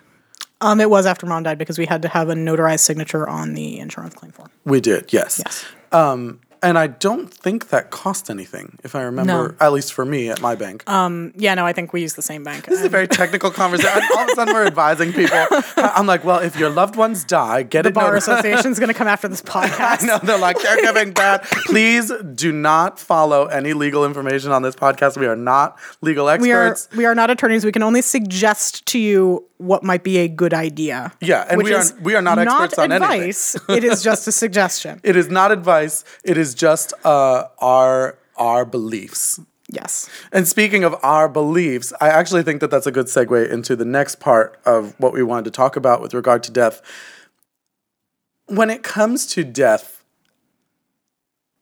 [0.61, 3.53] Um, it was after mom died because we had to have a notarized signature on
[3.55, 4.49] the insurance claim form.
[4.63, 5.41] We did, yes.
[5.43, 5.65] Yes.
[5.91, 10.29] Um, and I don't think that cost anything, if I remember, at least for me
[10.29, 10.87] at my bank.
[10.89, 12.65] Um, Yeah, no, I think we use the same bank.
[12.65, 14.01] This is a very technical conversation.
[14.15, 15.37] All of a sudden, we're advising people.
[15.77, 17.83] I'm like, well, if your loved ones die, get a.
[17.83, 20.03] the it bar association's going to come after this podcast.
[20.03, 21.43] I know they're like caregiving bad.
[21.65, 25.17] Please do not follow any legal information on this podcast.
[25.17, 26.87] We are not legal experts.
[26.91, 27.65] We are we are not attorneys.
[27.65, 31.11] We can only suggest to you what might be a good idea.
[31.21, 33.19] Yeah, and we are- we are not experts on anything.
[33.21, 33.55] advice.
[33.69, 34.99] it is just a suggestion.
[35.03, 36.03] it is not advice.
[36.23, 39.39] It is just uh, our our beliefs.
[39.69, 40.09] Yes.
[40.33, 43.85] And speaking of our beliefs, I actually think that that's a good segue into the
[43.85, 46.81] next part of what we wanted to talk about with regard to death.
[48.47, 50.03] When it comes to death,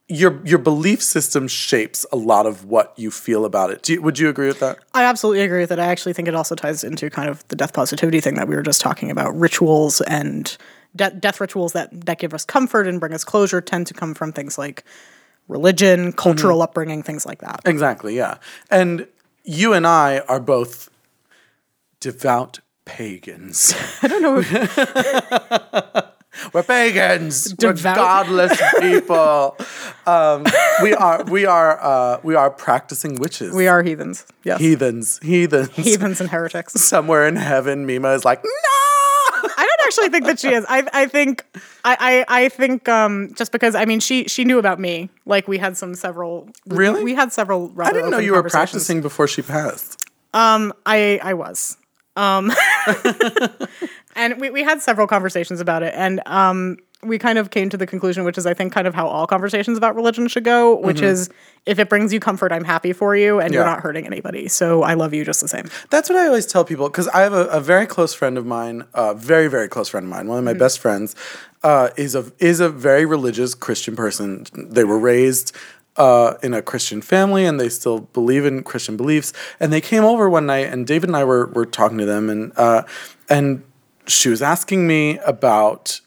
[0.08, 3.84] your your belief system shapes a lot of what you feel about it.
[3.84, 4.80] Do you, would you agree with that?
[4.96, 5.80] I absolutely agree with that.
[5.80, 8.56] I actually think it also ties into kind of the death positivity thing that we
[8.56, 9.38] were just talking about.
[9.38, 10.58] Rituals and
[10.96, 14.14] de- death rituals that that give us comfort and bring us closure tend to come
[14.14, 14.84] from things like
[15.48, 16.64] religion, cultural Mm-hmm.
[16.64, 17.62] upbringing, things like that.
[17.66, 18.38] Exactly, yeah.
[18.70, 19.08] And
[19.44, 20.90] you and I are both
[22.00, 23.74] devout pagans.
[24.02, 26.04] I don't know.
[26.54, 27.54] We're pagans.
[27.62, 27.96] We're Devout.
[27.96, 29.58] godless people.
[30.06, 30.46] um,
[30.84, 33.54] we are we are uh, we are practicing witches.
[33.54, 34.26] we are heathens.
[34.44, 34.60] Yes.
[34.62, 35.20] heathens.
[35.24, 35.70] Heathens.
[35.76, 36.74] heathens and heretics.
[36.74, 38.50] Somewhere in heaven, Mima is like, no.
[39.80, 40.66] I don't actually think that she is.
[40.68, 41.46] I I think
[41.86, 45.10] I I, I think um just because I mean she she knew about me.
[45.26, 47.04] Like we had some several Really?
[47.04, 50.06] we had several I didn't know you were practicing before she passed.
[50.34, 51.78] Um, I I was.
[52.16, 52.52] Um
[54.16, 57.78] and we we had several conversations about it and um we kind of came to
[57.78, 60.76] the conclusion which is I think kind of how all conversations about religion should go,
[60.76, 61.30] which is
[61.66, 64.48] if it brings you comfort, I'm happy for you and you're not hurting anybody.
[64.48, 65.66] So I love you just the same.
[65.90, 68.46] That's what I always tell people because I have a, a very close friend of
[68.46, 71.16] mine, a very very close friend of mine, one of my best friends,
[71.64, 74.46] uh, is a is a very religious Christian person.
[74.54, 75.56] They were raised
[75.96, 79.34] uh, in a Christian family and they still believe in Christian beliefs.
[79.60, 82.30] And they came over one night and David and I were were talking to them
[82.30, 82.84] and uh,
[83.30, 83.64] and
[84.08, 86.02] she was asking me about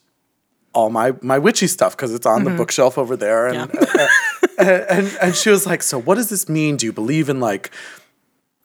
[0.73, 3.47] all my my witchy stuff because it's on the bookshelf over there.
[3.47, 3.71] And,
[4.57, 6.77] and and and she was like so what does this mean?
[6.77, 7.71] Do you believe in like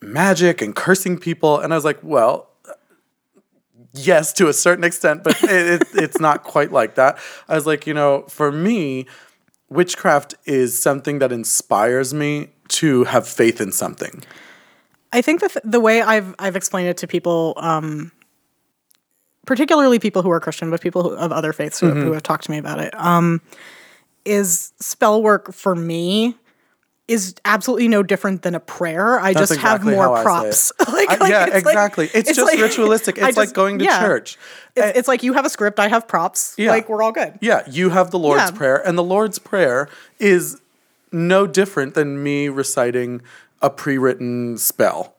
[0.01, 1.59] magic and cursing people?
[1.59, 2.47] And i was like well
[3.95, 7.19] yes to a certain extent but it, it, it's not quite like that.
[7.49, 9.07] I was like you know for me
[9.69, 14.23] witchcraft is something that inspires me to have faith in something.
[15.13, 18.13] I think the th- the way I've I've explained it to people, um,
[19.49, 22.03] particularly people who are Christian, but people who, of other faiths who, Mm-hmm.
[22.03, 23.41] who have talked to me about it, um,
[24.27, 26.37] is spell work for me
[27.09, 29.19] is absolutely no different than a prayer.
[29.19, 30.73] I That's just have more how I say props.
[30.93, 32.11] like, I- like, yeah, it's like- exactly.
[32.13, 33.17] It's just ritualistic.
[33.23, 34.01] It's like going to yeah.
[34.01, 34.37] church.
[34.77, 36.55] It's, it's like you have a script, I have props.
[36.59, 36.71] Yeah.
[36.71, 37.39] Like we're all good.
[37.41, 38.59] Yeah, you have the Lord's Yeah.
[38.59, 40.61] Prayer, and the Lord's Prayer is
[41.11, 43.23] no different than me reciting
[43.63, 45.15] a pre written spell.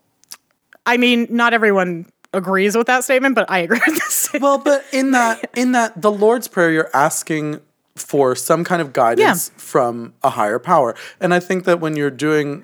[0.86, 4.14] I mean, not everyone agrees with that statement, but I agree with this.
[4.14, 4.44] statement.
[4.44, 7.62] Well, but in that in that the Lord's Prayer, you're asking
[7.96, 10.96] for some kind of guidance from a higher power.
[11.20, 12.64] And I think that when you're doing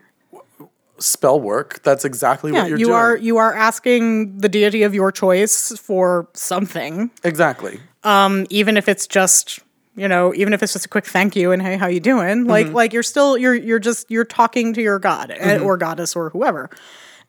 [0.98, 2.80] spell work, that's exactly Yeah, what you're doing.
[2.80, 2.98] you doing.
[2.98, 7.80] are you are asking the deity of your choice for something, exactly.
[8.04, 9.60] Um, even if it's just
[9.98, 12.46] you know, even if it's just a quick thank you and hey, how you doing?
[12.46, 12.76] Like Mm-hmm.
[12.76, 16.30] like you're still you're you're just you're talking to your god eh, or goddess or
[16.32, 16.70] whoever,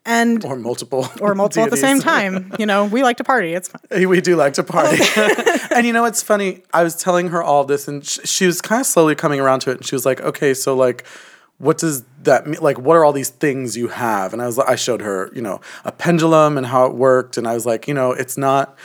[0.06, 1.06] and Or multiple.
[1.20, 2.52] or multiple at the same time.
[2.58, 3.52] You know, we like to party.
[3.52, 4.08] It's fine.
[4.08, 5.02] We do like to party.
[5.74, 6.62] and you know what's funny?
[6.72, 9.60] I was telling her all this, and sh- she was kind of slowly coming around
[9.60, 9.78] to it.
[9.78, 11.04] And she was like, okay, so like,
[11.58, 12.60] what does that mean?
[12.60, 14.32] Like, what are all these things you have?
[14.32, 17.36] And I was, like I showed her, you know, a pendulum and how it worked,
[17.36, 18.76] and I was like, you know, it's not,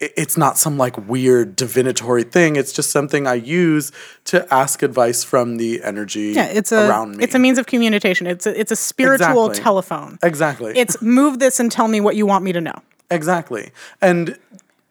[0.00, 2.56] it's not some like weird divinatory thing.
[2.56, 3.92] It's just something I use
[4.24, 7.24] to ask advice from the energy Yeah, it's a around me.
[7.24, 8.26] it's a means of communication.
[8.26, 9.62] It's a, it's a spiritual Exactly.
[9.62, 10.18] telephone.
[10.22, 10.72] exactly.
[10.76, 12.76] It's move this and tell me what you want me to know.
[13.10, 13.72] Exactly.
[14.00, 14.38] And,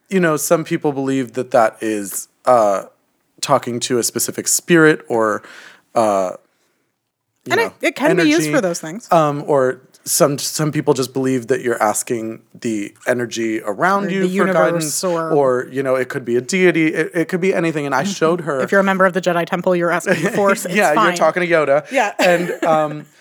[0.10, 2.84] you know, some people believe that that is uh,
[3.42, 5.42] talking to a specific spirit or,
[5.96, 6.34] uh,
[7.46, 9.12] you And know, it, it can be used for those things.
[9.12, 14.38] Um, or some some people just believe that you're asking the energy around you the
[14.38, 16.88] for guidance, or- you know, it could be a deity.
[16.94, 17.86] It, it could be anything.
[17.86, 18.62] And I showed her.
[18.62, 20.66] if you're a member of the Jedi Temple, you're asking the Force.
[20.70, 21.08] It's yeah, fine.
[21.08, 21.90] you're talking to Yoda.
[21.92, 22.14] Yeah.
[22.20, 23.06] and um,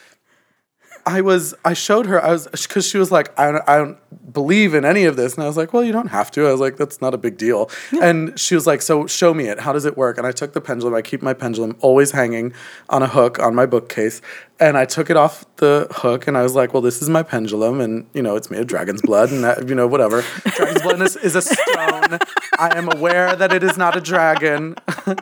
[1.08, 4.32] I was, I showed her, I was, because she was like, I don't, I don't
[4.34, 6.46] believe in any of this, and I was like, well, you don't have to.
[6.46, 7.70] I was like, that's not a big deal.
[8.02, 9.60] And she was like, so show me it.
[9.60, 10.18] How does it work?
[10.18, 10.94] And I took the pendulum.
[10.94, 12.52] I keep my pendulum always hanging
[12.90, 14.20] on a hook on my bookcase,
[14.60, 17.22] and I took it off the hook, and I was like, well, this is my
[17.22, 20.22] pendulum, and you know, it's made of dragon's blood, and that, you know, whatever.
[20.56, 22.18] Dragon's blood is, is a stone.
[22.58, 24.76] I am aware that it is not a dragon.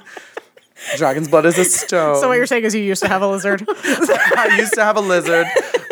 [0.97, 2.16] Dragon's blood is a stone.
[2.20, 3.64] So what you're saying is you used to have a lizard.
[3.68, 5.47] I used to have a lizard.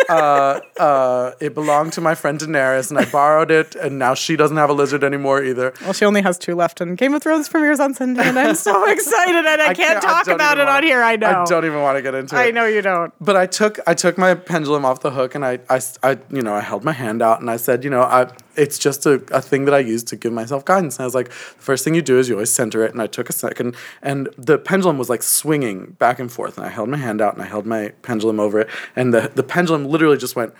[0.08, 4.36] Uh, uh, it belonged to my friend Daenerys, and I borrowed it, and now she
[4.36, 5.72] doesn't have a lizard anymore either.
[5.80, 8.54] well, she only has two left, and Game of Thrones premieres on Sunday, and I'm
[8.54, 11.02] so excited, and I, can't, I talk don't about it on wanna- here.
[11.02, 11.28] I know.
[11.28, 12.38] I don't even want to get into it.
[12.38, 13.14] I know you don't.
[13.18, 16.42] But I took I took my pendulum off the hook, and I, I, I you
[16.42, 19.14] know I held my hand out, and I said, you know, I it's just a,
[19.30, 20.96] a thing that I use to give myself guidance.
[20.96, 23.00] And I was like, the first thing you do is you always center it, and
[23.00, 26.70] I took a second, and the pendulum was like swinging back and forth, and I
[26.70, 29.84] held my hand out, and I held my pendulum over it, and the the pendulum
[29.86, 30.54] literally just went,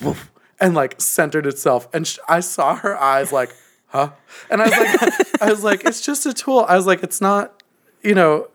[0.00, 0.30] woof,
[0.60, 3.54] and like centered itself, and sh- I saw her eyes like,
[3.86, 4.10] huh,
[4.50, 6.64] and I was like, I was like, it's just a tool.
[6.68, 7.62] I was like, it's not,
[8.02, 8.48] you know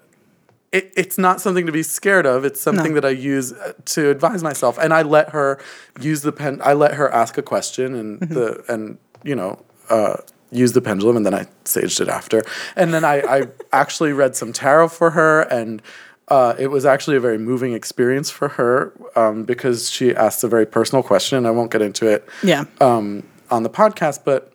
[0.73, 2.43] it, it's not something to be scared of.
[2.43, 2.99] It's something No.
[3.01, 4.77] that I use uh, to advise myself.
[4.77, 5.59] And I let her
[6.01, 6.59] use the pen.
[6.63, 8.33] I let her ask a question and Mm-hmm.
[8.33, 10.17] the and you know uh,
[10.51, 12.43] use the pendulum, and then I saged it after.
[12.75, 15.81] And then I, I actually read some tarot for her, and
[16.27, 20.47] uh, it was actually a very moving experience for her um, because she asked a
[20.47, 21.37] very personal question.
[21.37, 22.63] And I won't get into it Yeah.
[22.81, 24.53] um, on the podcast, but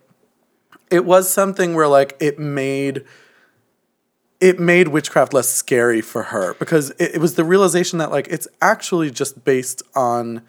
[0.90, 3.04] it was something where like it made
[4.40, 8.28] it made witchcraft less scary for her because it, it was the realization that like
[8.28, 10.42] it's actually just based on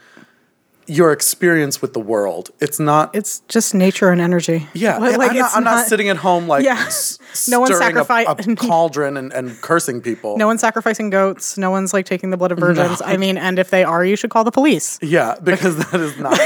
[0.90, 2.50] your experience with the world.
[2.60, 3.16] It's not.
[3.16, 4.68] it's just nature and energy.
[4.74, 6.84] yeah, Like, I'm, not, I'm not sitting at home like Yeah.
[6.88, 10.38] s- No one's stirring a- a, cauldron and, and cursing people.
[10.38, 11.58] No one's sacrificing goats.
[11.58, 13.02] No one's like taking the blood of virgins.
[13.06, 14.98] I mean, and if they are, you should call the police.
[15.10, 16.38] Yeah, because that is not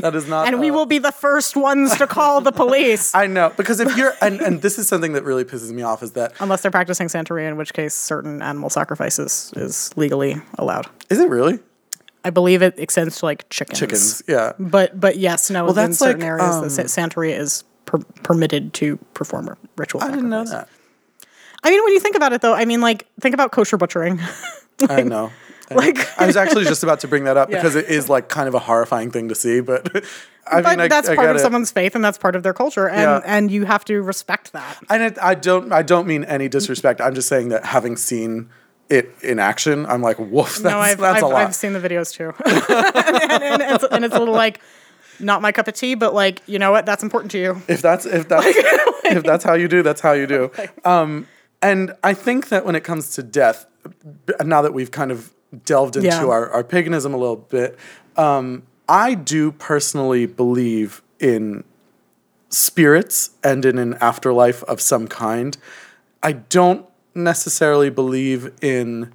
[0.00, 0.46] that is not.
[0.46, 3.14] And we uh, will be the first ones to call the police.
[3.14, 6.02] I know because if you're and, and this is something that really pisses me off
[6.02, 10.86] is that Unless they're practicing Santeria, in which case certain animal sacrifices is legally allowed.
[11.10, 11.58] is it really
[12.24, 13.78] I believe it extends to like chickens.
[13.78, 14.22] chickens?
[14.28, 15.68] Yeah, But but yes, no.
[15.68, 20.02] in that's certain like, areas, um, Sa- Santeria is per- permitted to perform ritual.
[20.02, 20.68] I didn't know that.
[21.64, 24.20] I mean, when you think about it, though, I mean, like think about kosher butchering.
[24.88, 25.30] I know.
[25.70, 26.04] I Like- know.
[26.18, 27.58] I was actually just about to bring that up Yeah.
[27.58, 29.88] because it is like kind of a horrifying thing to see, but
[30.46, 31.38] I but mean, that's I part get of it.
[31.40, 33.20] someone's faith, and that's part of their culture, and Yeah.
[33.24, 34.76] and you have to respect that.
[34.90, 37.00] And it, I don't, I don't mean any disrespect.
[37.00, 38.50] I'm just saying that having seen
[38.92, 41.46] it in action, I'm like, woof, that's, no, I've, that's I've, a lot.
[41.46, 44.60] I've seen the videos too, and, and, and, it's, and it's a little like
[45.20, 47.62] not my cup of tea, but like you know what, that's important to you.
[47.68, 48.46] if that's if that's
[49.04, 50.50] if that's how you do, that's how you do.
[50.84, 51.26] Um,
[51.60, 53.66] and I think that when it comes to death,
[54.44, 55.32] now that we've kind of
[55.64, 56.24] delved into Yeah.
[56.26, 57.78] our, our paganism a little bit,
[58.16, 61.62] um, I do personally believe in
[62.48, 65.56] spirits and in an afterlife of some kind.
[66.22, 66.84] I don't
[67.14, 69.12] necessarily believe in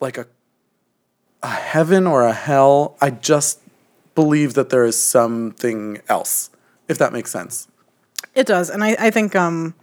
[0.00, 0.26] like a
[1.42, 2.96] a heaven or a hell.
[3.00, 3.60] I just
[4.14, 6.50] believe that there is something else,
[6.88, 7.66] if that makes sense.
[8.34, 9.74] It does, and I, I think um,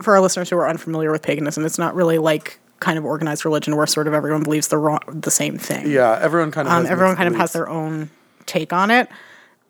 [0.00, 3.44] for our listeners who are unfamiliar with paganism, it's not really like kind of organized
[3.44, 5.90] religion where sort of everyone believes the wrong, the same thing.
[5.90, 8.10] Yeah, everyone kind of Um, has everyone kind of has their own
[8.46, 9.08] take on it.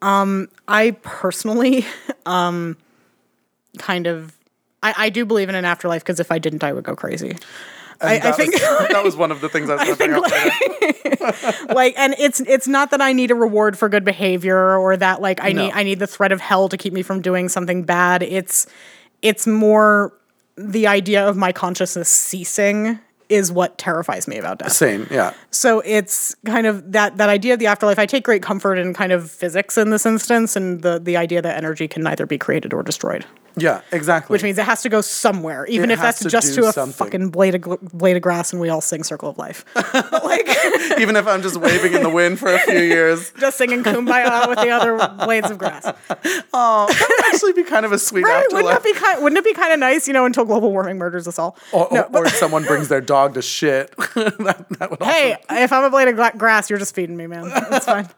[0.03, 1.87] Um, I personally,
[2.27, 2.77] um,
[3.79, 4.36] kind of,
[4.89, 7.37] I, I do believe in an afterlife because if I didn't, I would go crazy.
[8.01, 8.61] I, I That think was,
[8.91, 12.69] that was one of the things I was going to bring like and it's it's
[12.69, 15.65] not that I need a reward for good behavior or that like I No.
[15.67, 18.23] need I need the threat of hell to keep me from doing something bad.
[18.23, 18.67] It's
[19.23, 20.13] it's more
[20.57, 24.73] the idea of my consciousness ceasing is what terrifies me about death.
[24.73, 25.33] Same, yeah.
[25.51, 27.99] So it's kind of that that idea of the afterlife.
[27.99, 31.43] I take great comfort in kind of physics in this instance and the the idea
[31.43, 33.25] that energy can neither be created or destroyed.
[33.59, 34.35] Yeah, exactly.
[34.35, 36.73] which means it has to go somewhere, even It if that's to just to a
[36.73, 36.93] something.
[36.93, 39.95] fucking blade of gl- blade of grass, and we all sing "Circle of Life," But,
[40.25, 40.47] like
[41.01, 44.47] even if I'm just waving in the wind for a few years, just singing "Kumbaya"
[44.49, 45.85] with the other blades of grass.
[46.53, 48.45] oh, that would actually be kind of a sweet Right?
[48.53, 48.83] Wouldn't afterlife.
[48.83, 49.23] that be kind?
[49.23, 51.57] Wouldn't it be kind of nice, you know, until global warming murders us all?
[51.73, 53.97] or, No, or, or someone brings their dog to shit.
[53.97, 57.27] that, that would Hey, also, if I'm a blade of grass, you're just feeding me,
[57.27, 57.49] man.
[57.49, 58.09] That's fine.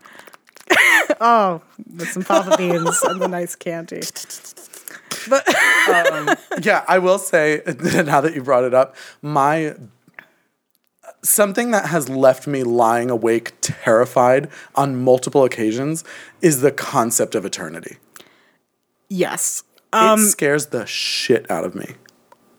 [1.20, 1.62] oh,
[1.96, 4.00] with some fava beans and the nice candy.
[5.28, 5.44] But
[6.62, 9.74] yeah, I will say now that you brought it up, my
[11.22, 16.04] something that has left me lying awake terrified on multiple occasions
[16.40, 17.96] is the concept of eternity.
[19.08, 19.62] yes.
[19.92, 21.94] it scares the shit out of me.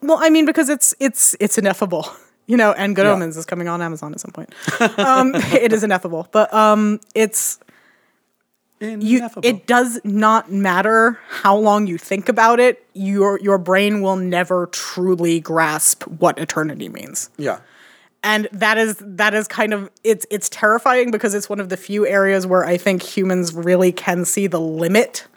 [0.01, 2.07] Well, I mean, because it's it's it's ineffable,
[2.47, 2.71] you know.
[2.73, 3.11] And Good Yeah.
[3.13, 4.53] Omens is coming on Amazon at some point.
[4.97, 7.59] Um, it is ineffable, but um, it's
[8.81, 9.27] you.
[9.43, 12.85] It does not matter how long you think about it.
[12.93, 17.29] Your your brain will never truly grasp what eternity means.
[17.37, 17.59] yeah.
[18.23, 21.77] and that is that is kind of it's it's terrifying because it's one of the
[21.77, 25.27] few areas where I think humans really can see the limit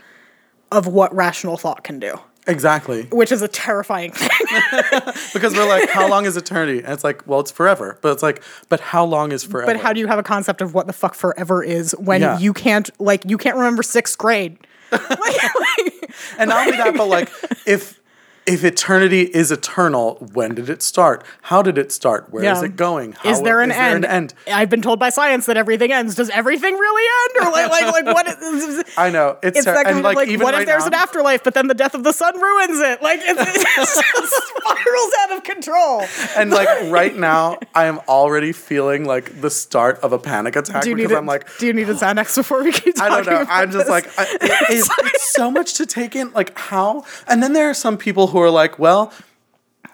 [0.70, 3.05] of what rational thought can do, Exactly.
[3.12, 4.28] which is a terrifying thing.
[5.32, 6.80] Because we're like, how long is eternity?
[6.82, 7.99] And it's like, well, it's forever.
[8.03, 9.72] But it's like, but how long is forever?
[9.72, 12.38] but how do you have a concept of what the fuck forever is when Yeah.
[12.38, 14.59] you can't like you can't remember sixth grade?
[14.93, 17.30] Like- like- And not only that, but like
[17.66, 17.99] if
[18.47, 21.24] if eternity is eternal, when did it start?
[21.43, 22.26] How did it start?
[22.30, 22.64] Where is Yeah.
[22.64, 23.12] it going?
[23.12, 24.05] How, is there an is end?
[24.05, 24.34] There an end?
[24.49, 26.14] I've been told by science that everything ends.
[26.16, 27.03] Does everything really
[27.36, 28.26] end, or like like like what?
[28.26, 30.82] Is, I know it's, it's ter- that kind of like, like, what right if there's
[30.82, 33.01] now, an afterlife, but then the death of the sun ruins it?
[33.03, 36.05] Like it's, it just spirals out of control.
[36.36, 40.82] and like right now, I am already feeling like the start of a panic attack
[40.82, 43.09] Do you because need I'm like, do you need a Xanax before we keep I
[43.09, 43.24] talking?
[43.32, 43.47] don't know.
[43.53, 43.88] I'm just this?
[43.88, 44.38] like, I, it-
[44.70, 46.32] it's, it's so much to take in.
[46.32, 47.05] Like how?
[47.28, 49.12] And then there are some people who are like, well.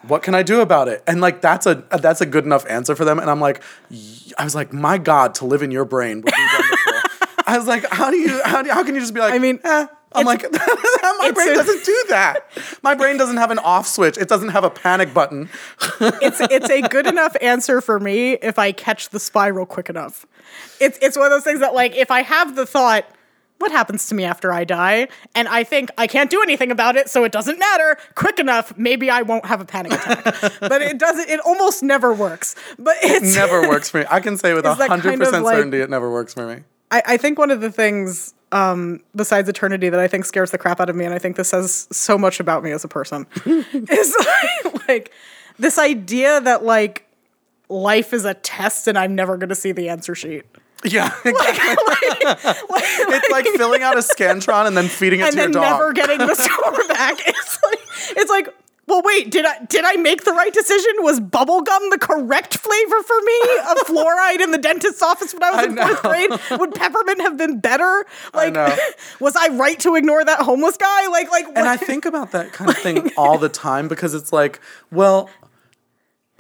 [0.07, 1.03] What can I do about it?
[1.09, 3.19] And like that's a that's a good enough answer for them.
[3.19, 3.61] And I'm like,
[4.39, 6.93] I was like, my God, to live in your brain would be wonderful.
[7.49, 9.35] I was like, how do you how do how can you just be like?
[9.35, 9.87] I mean, eh.
[10.13, 12.49] I'm like, my brain doesn't do that.
[12.83, 14.17] My brain doesn't have an off switch.
[14.17, 15.49] It doesn't have a panic button.
[16.01, 20.27] it's it's a good enough answer for me if I catch the spiral quick enough.
[20.81, 23.07] It's it's one of those things that like if I have the thought,
[23.59, 26.97] what happens to me after I die, and I think I can't do anything about
[26.97, 27.99] it, so it doesn't matter.
[28.15, 30.25] Quick enough, maybe I won't have a panic attack.
[30.61, 31.29] but it doesn't.
[31.29, 32.55] It almost never works.
[32.79, 34.07] But it never works for me.
[34.09, 36.47] I can say with Is that kind hundred percent like- certainty it never works for
[36.47, 36.63] me.
[36.91, 40.59] I, I think one of the things um, besides eternity that I think scares the
[40.59, 42.89] crap out of me, and I think this says so much about me as a
[42.89, 44.17] person, is
[44.65, 45.13] like, like
[45.59, 47.07] this idea that like
[47.69, 50.45] life is a test and I'm never going to see the answer sheet.
[50.85, 52.25] Yeah, exactly.
[52.25, 55.53] Like, it's like filling out a scantron and then feeding it and to your then
[55.53, 55.63] dog.
[55.63, 57.19] never getting the score back.
[57.27, 58.49] It's like it's like.
[58.87, 59.31] Well, wait.
[59.31, 60.91] Did I did I make the right decision?
[61.01, 65.51] Was bubblegum the correct flavor for me of fluoride in the dentist's office when I
[65.51, 66.59] was I in fourth grade?
[66.59, 68.07] Would peppermint have been better?
[68.33, 68.75] Like, know.
[69.21, 71.07] was I right to ignore that homeless guy?
[71.09, 74.33] Like, like, And I think about that kind of thing all the time because it's
[74.33, 74.59] like,
[74.91, 75.29] well,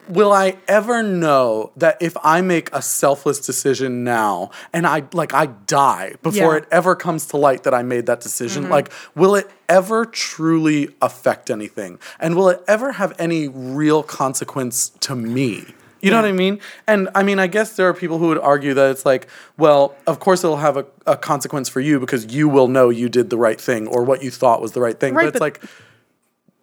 [0.08, 5.34] will I ever know that if I make a selfless decision now and I like
[5.34, 6.46] I die before Yeah.
[6.48, 6.56] Mm-hmm.
[6.64, 10.88] it ever comes to light that I made that decision, like will it ever truly
[11.02, 11.98] affect anything?
[12.18, 15.66] And will it ever have any real consequence to me?
[16.00, 16.60] You know what I mean?
[16.86, 19.96] And I mean, I guess there are people who would argue that it's like, well,
[20.06, 23.30] of course it'll have a, a consequence for you because you will know you did
[23.30, 25.12] the right thing or what you thought was the right thing.
[25.14, 25.70] Right, but it's but- like,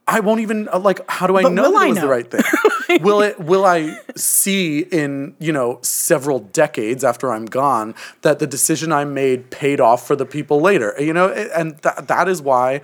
[0.07, 1.01] I won't even uh, like.
[1.09, 2.43] How do I But know that I it was the right thing?
[3.01, 3.39] will it?
[3.39, 9.05] Will I see in you know several decades after I'm gone that the decision I
[9.05, 10.93] made paid off for the people later?
[10.99, 12.81] You know, and th- that is why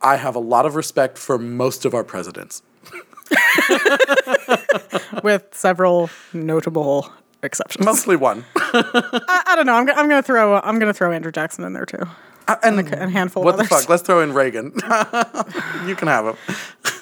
[0.00, 2.62] I have a lot of respect for most of our presidents.
[5.22, 7.84] with several notable exceptions.
[7.84, 8.44] Mostly one.
[8.56, 9.74] I, I don't know.
[9.74, 12.06] I'm, I'm gonna throw I'm gonna throw Andrew Jackson in there too.
[12.62, 13.68] And a handful of What the others.
[13.68, 13.88] fuck?
[13.88, 14.66] Let's throw in Reagan.
[15.86, 16.36] you can have him.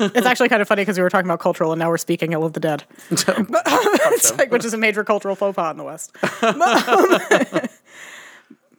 [0.00, 2.32] It's actually kind of funny because we were talking about cultural and now we're speaking
[2.32, 2.84] ill of the dead.
[3.26, 3.66] But,
[4.38, 6.12] like, which is a major cultural faux pas in the West.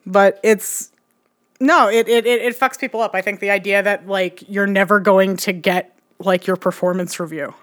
[0.08, 0.92] But, um, it's
[1.60, 3.16] no, it, it it it fucks people up.
[3.16, 7.54] I think the idea that like you're never going to get like your performance review.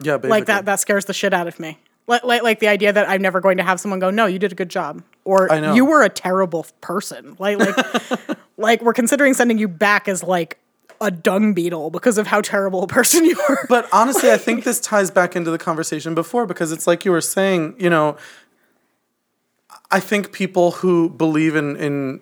[0.00, 0.30] Yeah, basically.
[0.30, 1.78] Like that that scares the shit out of me.
[2.06, 4.38] Like, like, like the idea that I'm never going to have someone go, no, you
[4.38, 7.36] did a good job, or you were a terrible person.
[7.38, 10.58] Like, like, like we're considering sending you back as like
[11.00, 13.66] a dung beetle because of how terrible a person you were.
[13.68, 17.10] But honestly, I think this ties back into the conversation before because it's like you
[17.10, 18.16] were saying, you know,
[19.90, 22.20] I think people who believe in in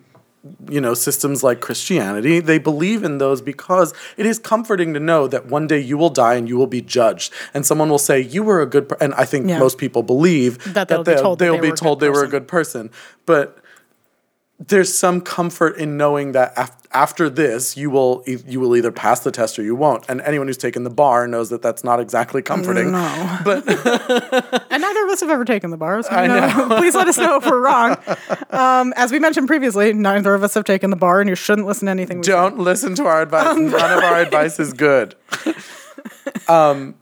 [0.68, 5.26] you know systems like Christianity, they believe in those because it is comforting to know
[5.28, 8.20] that one day you will die and you will be judged, and someone will say
[8.20, 8.88] you were a good.
[8.88, 8.96] Per-.
[9.00, 9.58] And I think Yeah.
[9.58, 12.48] most people believe That they'll be told they'll they be told they were a good
[12.48, 12.90] person,
[13.26, 13.59] but
[14.68, 18.92] there's some comfort in knowing that af- after this you will e- you will either
[18.92, 21.82] pass the test or you won't and anyone who's taken the bar knows that that's
[21.82, 23.38] not exactly comforting No.
[23.44, 23.64] but
[24.70, 26.02] And neither of us have ever taken the bar.
[26.02, 27.96] So I know, please let us know if we're wrong.
[28.50, 31.66] Um, as we mentioned previously, neither of us have taken the bar, and you shouldn't
[31.66, 33.66] listen to anything we don't listen to our advice none
[33.98, 35.14] of our advice is good
[36.48, 36.94] um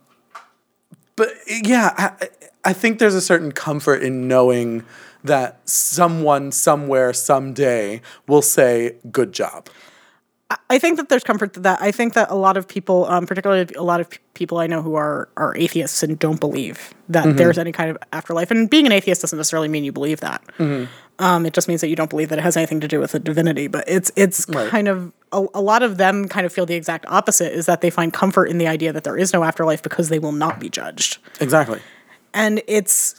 [1.16, 2.28] but yeah I,
[2.64, 4.84] I think there's a certain comfort in knowing
[5.28, 9.68] that someone somewhere someday will say good job
[10.70, 11.82] I think that there's comfort to that.
[11.82, 14.80] I think that a lot of people, um, particularly a lot of people I know
[14.80, 17.36] who are are atheists and don't believe that Mm-hmm.
[17.36, 18.50] there's any kind of afterlife.
[18.50, 20.42] And being an atheist doesn't necessarily mean you believe that.
[20.58, 20.86] Mm-hmm.
[21.22, 23.14] Um, it just means that you don't believe that it has anything to do with
[23.14, 23.66] a divinity.
[23.68, 24.70] But it's it's Right.
[24.70, 27.52] kind of a, a lot of them kind of feel the exact opposite.
[27.52, 30.18] Is that they find comfort in the idea that there is no afterlife because they
[30.18, 31.18] will not be judged.
[31.42, 31.80] exactly
[32.32, 33.16] and it's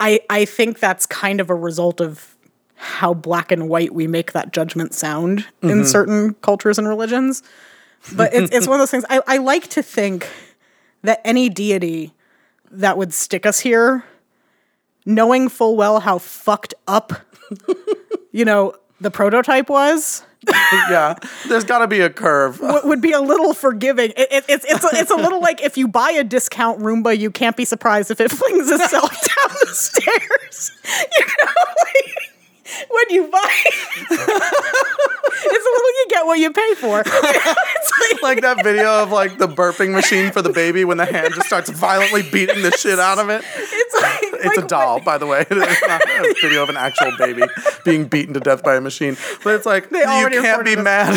[0.00, 2.36] i i think that's kind of a result of
[2.76, 5.84] how black and white we make that judgment sound in mm-hmm.
[5.84, 7.42] certain cultures and religions.
[8.14, 10.28] But it's, it's one of those things I, I like to think
[11.02, 12.12] that any deity
[12.70, 14.04] that would stick us here
[15.04, 17.12] knowing full well how fucked up
[18.32, 20.24] you know the prototype was
[20.90, 21.14] yeah
[21.48, 24.10] there's got to be a curve w- would be a little forgiving.
[24.16, 27.16] It, it, it's it's a, it's a little like if you buy a discount Roomba,
[27.18, 30.72] you can't be surprised if it flings itself down the stairs.
[31.18, 32.25] You know, like,
[32.88, 33.60] when you buy,
[34.10, 37.00] it's a little you get what you pay for.
[37.06, 41.06] it's like, like that video of like the burping machine for the baby when the
[41.06, 43.44] hand just starts violently beating the shit out of it.
[43.56, 45.44] it's like It's like a doll, by the way.
[45.56, 47.42] It's not a video of an actual baby
[47.84, 49.16] being beaten to death by a machine.
[49.42, 51.16] But it's like you can't be mad.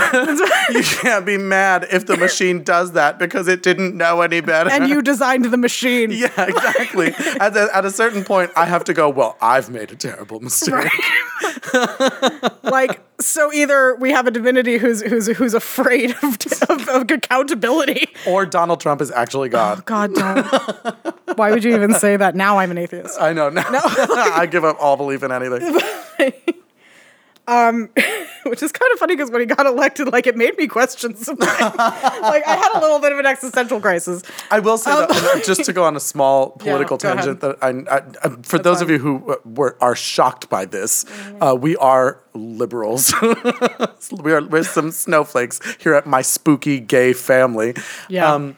[0.71, 4.69] you can't be mad if the machine does that because it didn't know any better.
[4.69, 6.11] And you designed the machine.
[6.11, 7.13] yeah, exactly.
[7.39, 9.09] At, a, at a certain point, I have to go.
[9.09, 10.89] Well, I've made a terrible mistake.
[12.63, 18.07] Like so, either we have a divinity who's who's who's afraid of, of, of accountability.
[18.27, 19.85] Or Donald Trump is actually oh, God.
[19.85, 20.45] God, don't.
[21.37, 22.35] Why would you even say that?
[22.35, 23.19] Now I'm an atheist.
[23.19, 23.49] I know.
[23.49, 26.55] Now, I give up all belief in anything.
[28.45, 31.15] which is kind of funny because when he got elected, like it made me question
[31.15, 31.47] something.
[31.59, 31.73] like
[32.47, 34.23] I had a little bit of an existential crisis.
[34.51, 37.17] I will say that just to go on a small political ahead.
[37.17, 41.05] tangent, that I, I, I- for those of you who were are shocked by this,
[41.41, 43.13] uh, we are liberals.
[44.21, 47.73] we are we're some snowflakes here at my spooky gay family.
[48.07, 48.31] Yeah.
[48.33, 48.55] Um,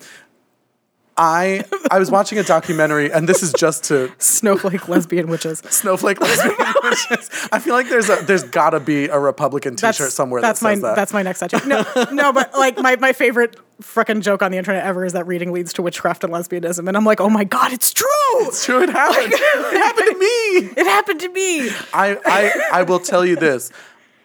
[1.21, 5.59] I I was watching a documentary, and this is just to Snowflake lesbian witches.
[5.69, 7.29] snowflake lesbian witches.
[7.51, 10.65] I feel like there's a there's got to be a Republican T-shirt somewhere that's that
[10.65, 10.95] my says that.
[10.95, 11.59] that's my next tattoo.
[11.67, 15.27] No, no, but like my, my favorite frickin' joke on the internet ever is that
[15.27, 18.07] reading leads to witchcraft and lesbianism, and I'm like, oh my god, it's true.
[18.39, 18.81] It's true.
[18.81, 19.31] It happened.
[19.33, 20.81] it happened to me.
[20.81, 21.69] It happened to me.
[21.93, 23.71] I, I I will tell you this.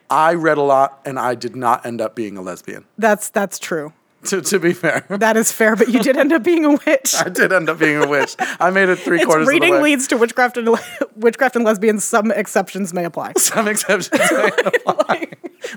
[0.08, 2.86] I read a lot and I did not end up being a lesbian.
[2.96, 3.92] That's that's true.
[4.26, 7.14] To, to be fair, That is fair, but you did end up being a witch.
[7.24, 8.34] I did end up being a witch.
[8.58, 10.76] I made it three It's quarters of the reading leads to witchcraft and
[11.16, 12.02] witchcraft and lesbians.
[12.02, 13.34] Some exceptions may apply.
[13.36, 15.28] Some exceptions may apply.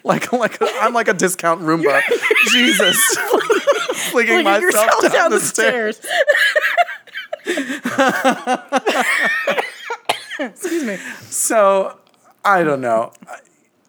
[0.03, 2.01] like like a, I'm like a discount Roomba.
[2.47, 2.97] Jesus,
[4.09, 6.01] flinging myself yourself down, the stairs.
[10.39, 10.97] Excuse me.
[11.29, 11.97] So
[12.43, 13.13] I don't know.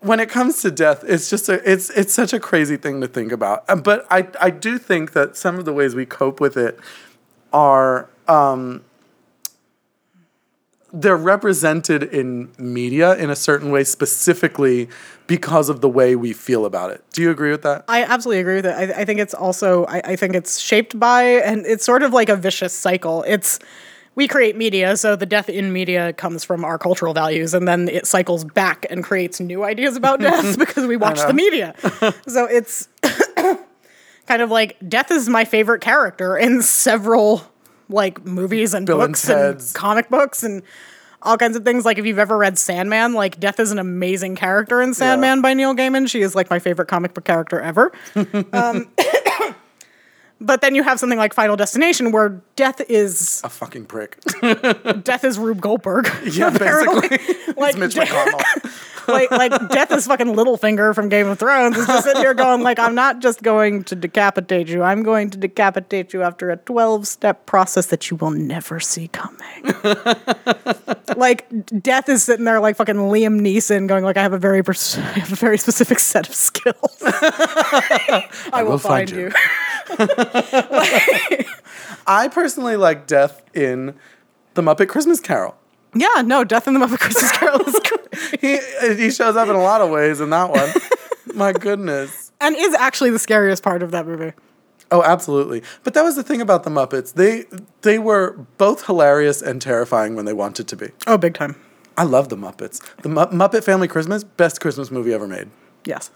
[0.01, 3.07] When it comes to death, it's just a it's it's such a crazy thing to
[3.07, 3.65] think about.
[3.69, 6.79] Uh, But I I do think that some of the ways we cope with it
[7.53, 8.83] are um,
[10.93, 14.89] they're represented in media in a certain way, specifically
[15.27, 17.05] because of the way we feel about it.
[17.13, 17.85] Do you agree with that?
[17.87, 18.73] I absolutely agree with it.
[18.73, 22.13] I, I think it's also, I, I think it's shaped by, and it's sort of
[22.13, 23.23] like a vicious cycle.
[23.29, 23.61] It's,
[24.15, 27.89] we create media, so the death in media comes from our cultural values, and then
[27.89, 31.75] it cycles back and creates new ideas about death because we watch the media.
[32.27, 32.89] so it's
[34.27, 37.43] kind of like death is my favorite character in several
[37.89, 39.73] like movies and Bill books and, Ted's.
[39.73, 40.63] comic books and
[41.23, 41.85] all kinds of things.
[41.85, 45.55] Like if you've ever read Sandman, like Death is an amazing character in Sandman by
[45.55, 46.09] Neil Gaiman.
[46.09, 47.93] She is like my favorite comic book character ever.
[48.53, 48.89] um,
[50.41, 54.19] but then you have something like Final Destination, where Death is A fucking prick.
[55.03, 56.11] Death is Rube Goldberg.
[56.33, 57.09] yeah, apparently.
[57.09, 57.55] basically.
[57.55, 59.09] Like, it's Mitch McConnell.
[59.09, 61.77] like like death is fucking Littlefinger from Game of Thrones.
[61.77, 64.83] Is just sitting here going like, I'm not just going to decapitate you.
[64.83, 69.09] I'm going to decapitate you after a 12 step process that you will never see
[69.09, 69.75] coming.
[71.17, 71.49] like
[71.83, 74.97] death is sitting there like fucking Liam Neeson going like, I have a very pers-
[74.97, 76.77] I have a very specific set of skills.
[77.03, 79.27] I, will, will find find, you.
[79.27, 79.33] you.
[82.07, 83.95] I personally like death in
[84.55, 85.57] the Muppet Christmas Carol.
[85.95, 88.01] yeah, no, death in the Muppet Christmas Carol is great.
[88.41, 88.59] He
[88.97, 90.69] he shows up in a lot of ways in that one.
[91.35, 92.33] My goodness.
[92.41, 94.33] and is actually the scariest part of that movie.
[94.91, 95.63] Oh, absolutely.
[95.85, 97.15] But that was the thing about the Muppets.
[97.15, 97.45] They
[97.83, 100.89] they were both hilarious and terrifying when they wanted to be.
[101.07, 101.57] Oh, big time.
[101.97, 102.81] I love the Muppets.
[103.03, 105.49] The Mu- Muppet Family Christmas, best Christmas movie ever made.
[105.85, 106.11] Yes.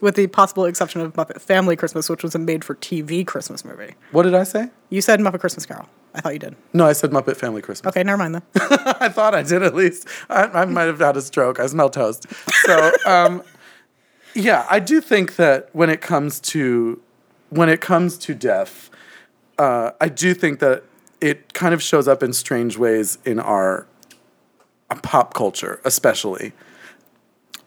[0.00, 3.64] With the possible exception of Muppet Family Christmas, which was a made for TV Christmas
[3.64, 3.94] movie.
[4.12, 4.70] What did I say?
[4.88, 5.88] You said Muppet Christmas Carol.
[6.14, 6.56] I thought you did.
[6.72, 7.90] No, I said Muppet Family Christmas.
[7.90, 8.42] Okay, never mind then.
[9.00, 10.08] I thought I did at least.
[10.28, 11.60] I, I might have had a stroke.
[11.60, 12.26] I smell toast.
[12.64, 13.42] So, um,
[14.34, 17.00] yeah, I do think that when it comes to
[17.50, 18.90] when it comes to death,
[19.58, 20.84] uh, I do think that
[21.20, 23.86] it kind of shows up in strange ways in our
[24.88, 26.52] uh, pop culture, especially.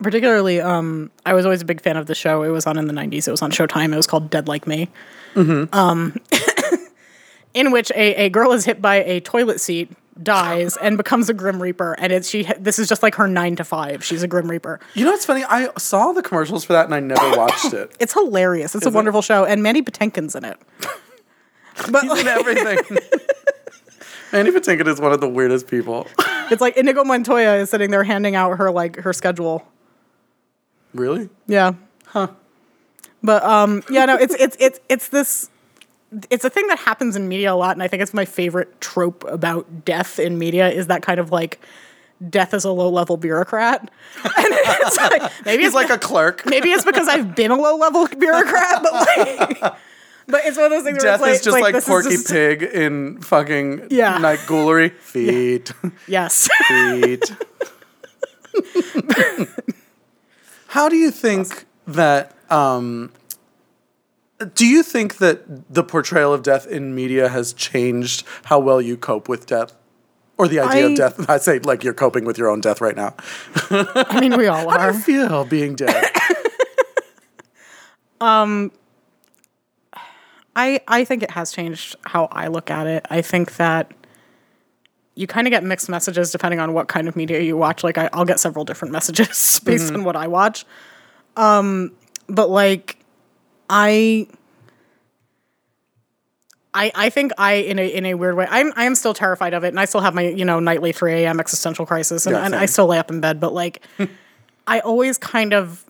[0.03, 2.43] Particularly, um, I was always a big fan of the show.
[2.43, 3.27] It was on in the 90s.
[3.27, 3.93] It was on Showtime.
[3.93, 4.89] It was called Dead Like Me.
[5.35, 6.15] Um,
[7.53, 9.91] in which a, a girl is hit by a toilet seat,
[10.21, 11.93] dies, and becomes a Grim Reaper.
[11.97, 12.43] And it's she.
[12.59, 14.03] This is just like her nine to five.
[14.03, 14.79] She's a Grim Reaper.
[14.93, 15.43] You know what's funny?
[15.43, 17.95] I saw the commercials for that and I never watched it.
[17.99, 18.75] It's hilarious.
[18.75, 18.95] It's Is a it?
[18.95, 20.57] wonderful show, and Mandy Patinkin's in it.
[21.89, 22.77] But in everything.
[24.31, 26.05] Mandy Patinkin is one of the weirdest people.
[26.51, 29.65] it's like Inigo Montoya is sitting there handing out her like her schedule.
[30.93, 31.29] Really?
[31.47, 31.73] Yeah.
[32.07, 32.27] Huh.
[33.21, 35.49] But um yeah, no, it's it's it's it's this
[36.29, 38.79] it's a thing that happens in media a lot, and I think it's my favorite
[38.81, 41.59] trope about death in media is that kind of like
[42.29, 43.89] death is a low level bureaucrat.
[44.23, 44.45] And
[44.85, 46.43] it's like maybe He's it's like a clerk.
[46.45, 49.59] maybe it's because I've been a low level bureaucrat, but like
[50.27, 52.09] but it's one of those things where Death it's like, is just like, is Porky
[52.11, 54.17] just- Pig in fucking Yeah.
[54.19, 54.91] Night Ghoulery.
[54.99, 55.71] Feet.
[56.07, 56.47] Yes.
[56.67, 57.23] Feet.
[60.73, 63.11] How do you think that um
[64.55, 68.97] do you think that the portrayal of death in media has changed how well you
[68.97, 69.73] cope with death?
[70.35, 71.29] Or the idea I- of death?
[71.35, 73.13] I say like you're coping with your own death right now.
[73.69, 74.79] I mean we all are.
[74.79, 76.09] How do you feel being dead?
[80.55, 83.05] I I think it has changed how I look at it.
[83.11, 83.91] I think that
[85.15, 87.83] you kind of get mixed messages depending on what kind of media you watch.
[87.83, 90.65] Like I, I'll get several different messages based on what I watch.
[91.35, 91.91] Um,
[92.27, 92.97] but like
[93.69, 94.27] I.
[96.75, 99.53] I, I think I in a in a weird way I'm I am still terrified
[99.53, 101.39] of it and I still have my you know nightly 3 a.m.
[101.39, 103.85] existential crisis and, Yeah, and I still lay up in bed but like
[104.67, 105.85] I always kind of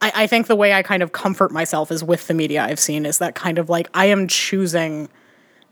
[0.00, 2.80] I, I think the way I kind of comfort myself is with the media I've
[2.80, 5.08] seen is that kind of like I am choosing,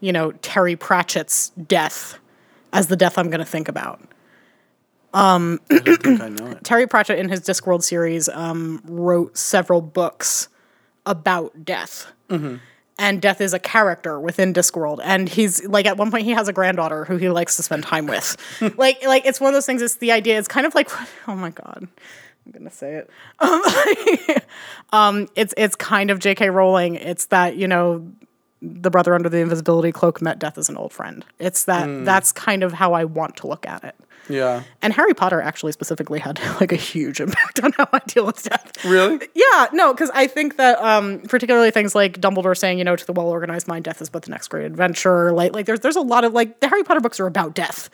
[0.01, 2.19] you know, Terry Pratchett's death
[2.73, 4.01] as the death I'm going to think about.
[5.71, 6.65] I don't think I know it.
[6.65, 10.49] Terry Pratchett in his Discworld series um, wrote several books
[11.07, 12.13] about death.
[12.99, 16.49] And death is a character within Discworld, and he's like at one point he has
[16.49, 18.37] a granddaughter who he likes to spend time with.
[18.79, 19.83] like, like it's one of those things.
[19.83, 20.39] It's the idea.
[20.39, 20.91] It's kind of like,
[21.29, 21.87] oh my god,
[22.47, 23.11] I'm gonna say it.
[24.93, 26.49] Um, um, it's it's kind of J.K.
[26.49, 26.95] Rowling.
[26.95, 28.11] It's that you know
[28.63, 31.25] the brother under the invisibility cloak met death as an old friend.
[31.39, 32.05] It's that hmm.
[32.05, 33.95] that's kind of how I want to look at it.
[34.29, 34.63] Yeah.
[34.83, 38.43] And Harry Potter actually specifically had like a huge impact on how I deal with
[38.43, 38.85] death.
[38.85, 39.27] Really?
[39.35, 43.07] Yeah, no, because I think that um, particularly things like Dumbledore saying, you know, to
[43.07, 45.33] the well organized mind, death is but the next great adventure.
[45.33, 47.91] Like, like there's there's a lot of like the Harry Potter books are about death,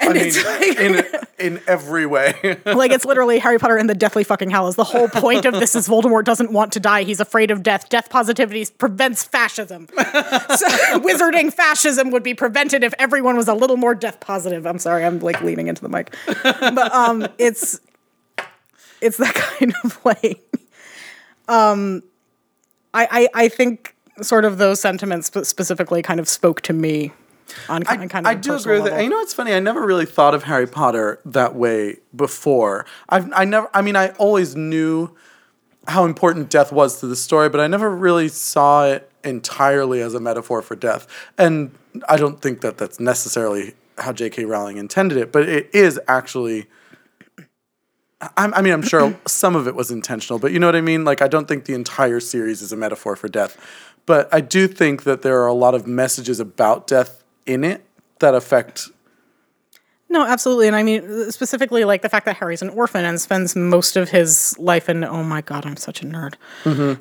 [0.00, 1.04] and I mean, it's like, in
[1.56, 2.34] in every way.
[2.66, 4.76] like it's literally Harry Potter and the Deathly fucking Hallows.
[4.76, 7.04] The whole point of this is Voldemort doesn't want to die.
[7.04, 7.88] He's afraid of death.
[7.88, 9.88] Death positivity prevents fascism.
[9.94, 10.68] so,
[11.00, 14.66] wizarding fascism would be prevented if everyone was a little more death positive.
[14.66, 17.80] I'm sorry, I'm like leaning into the mic, but um, it's
[19.00, 20.40] it's that kind of like,
[21.48, 22.02] um,
[22.94, 27.12] I I, I think sort of those sentiments specifically kind of spoke to me.
[27.68, 28.94] On, on kind of I do agree with it.
[28.94, 29.52] And you know what's funny?
[29.52, 32.86] I never really thought of Harry Potter that way before.
[33.08, 35.14] I've I never I mean I always knew
[35.88, 40.14] how important death was to the story, but I never really saw it entirely as
[40.14, 41.06] a metaphor for death.
[41.36, 41.72] And
[42.08, 44.44] I don't think that that's necessarily how J.K.
[44.44, 46.66] Rowling intended it, but it is actually.
[48.36, 50.80] I'm, I mean, I'm sure some of it was intentional, but you know what I
[50.80, 51.04] mean?
[51.04, 53.56] Like, I don't think the entire series is a metaphor for death.
[54.06, 57.84] But I do think that there are a lot of messages about death in it
[58.20, 58.88] that affect
[60.12, 60.66] No, absolutely.
[60.66, 64.10] And I mean, specifically, like the fact that Harry's an orphan and spends most of
[64.10, 66.34] his life in, oh my God, I'm such a nerd.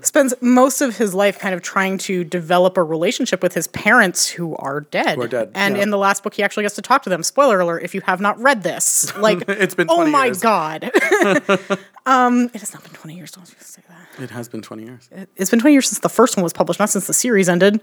[0.01, 4.29] Spends most of his life kind of trying to develop a relationship with his parents
[4.29, 5.17] who are dead.
[5.17, 5.83] Who are dead, And yeah.
[5.83, 7.21] in the last book, he actually gets to talk to them.
[7.21, 9.11] Spoiler alert if you have not read this.
[9.21, 10.39] Like, It's been oh my years.
[10.39, 10.85] God.
[12.05, 13.31] um, it has not been 20 years.
[13.31, 14.23] Don't you say that.
[14.23, 15.09] It has been 20 years.
[15.35, 17.81] It's been 20 years since the first one was published, not since the series ended.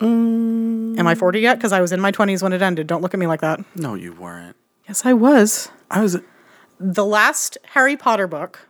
[0.00, 0.98] Mm.
[0.98, 1.56] Am I 40 yet?
[1.58, 2.86] Because I was in my 20s when it ended.
[2.86, 3.60] Don't look at me like that.
[3.74, 4.56] No, you weren't.
[4.88, 5.70] Yes, I was.
[5.90, 6.18] I was.
[6.78, 8.68] the last Harry Potter book,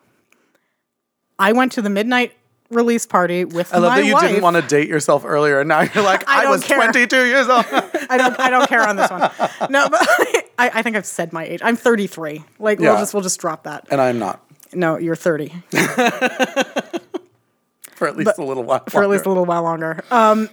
[1.39, 2.33] I went to the midnight
[2.71, 4.23] release party with I love that you wife.
[4.29, 6.79] didn't want to date yourself earlier, and now you're like, I I, was care.
[6.79, 7.65] 22 years old.
[7.73, 8.39] I don't.
[8.41, 9.31] I don't care on this one.
[9.71, 10.01] No, but
[10.59, 11.61] I, I think I've said my age.
[11.63, 12.45] I'm 33.
[12.59, 13.87] Like we'll just we'll just drop that.
[13.91, 14.41] and I'm not
[14.73, 15.53] No, you're 30
[17.95, 18.83] for at least a little while.
[18.89, 20.03] for at least a little while longer.
[20.11, 20.49] Um,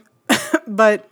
[0.67, 1.09] but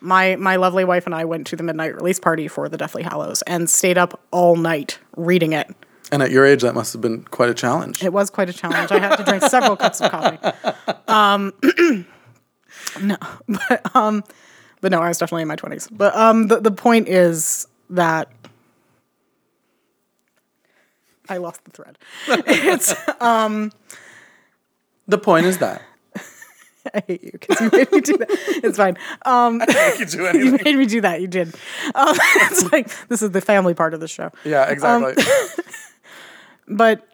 [0.00, 3.02] my my lovely wife and I went to the midnight release party for the Deathly
[3.02, 5.68] Hallows and stayed up all night reading it.
[6.12, 8.02] And at your age, that must have been quite a challenge.
[8.02, 8.90] It was quite a challenge.
[8.90, 10.38] I had to drink several cups of coffee.
[11.08, 11.52] Um,
[13.02, 13.16] no,
[13.48, 14.22] but um,
[14.80, 15.88] but no, I was definitely in my twenties.
[15.88, 18.30] But um, the the point is that
[21.28, 21.98] I lost the thread.
[22.28, 22.94] It's
[25.08, 25.82] The point is that
[26.94, 28.28] I hate you because you made me do that.
[28.30, 28.96] It's fine.
[29.26, 31.20] Um, you can do you made me do that.
[31.20, 31.48] You did.
[31.94, 34.30] Um, it's like this is the family part of the show.
[34.44, 35.22] Yeah, exactly.
[36.68, 37.06] But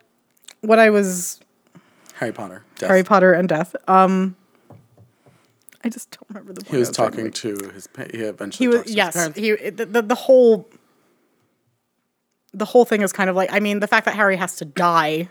[0.61, 1.41] what I was
[2.15, 2.63] Harry Potter.
[2.77, 2.89] Death.
[2.89, 3.75] Harry Potter and death.
[3.89, 4.37] Um,
[5.85, 6.61] I just don't remember the.
[6.63, 7.87] Point He was I to talking to his.
[7.87, 9.31] pa- He eventually He was his yes.
[9.35, 10.69] He the, the the whole
[12.53, 14.65] the whole thing is kind of like I mean the fact that Harry has to
[14.65, 15.29] die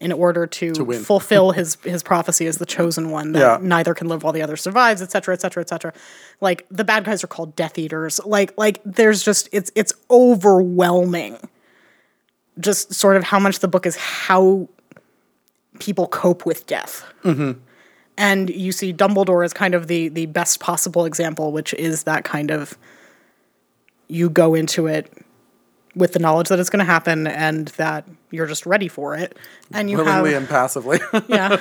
[0.00, 1.02] in order to, win.
[1.02, 3.58] fulfill his his prophecy as the chosen one that Yeah.
[3.60, 5.92] neither can live while the other survives, et cetera, et cetera, et cetera.
[6.40, 8.18] Like the bad guys are called Death Eaters.
[8.24, 11.36] Like like there's just it's it's overwhelming.
[12.58, 14.68] Just sort of how much the book is how
[15.78, 17.04] people cope with death.
[17.24, 17.52] Mm-hmm.
[18.18, 22.24] And you see Dumbledore as kind of the the best possible example, which is that
[22.24, 22.76] kind of
[24.08, 25.12] you go into it
[25.94, 29.36] with the knowledge that it's going to happen and that you're just ready for it.
[29.72, 31.00] And you willingly have and passively.
[31.28, 31.58] yeah.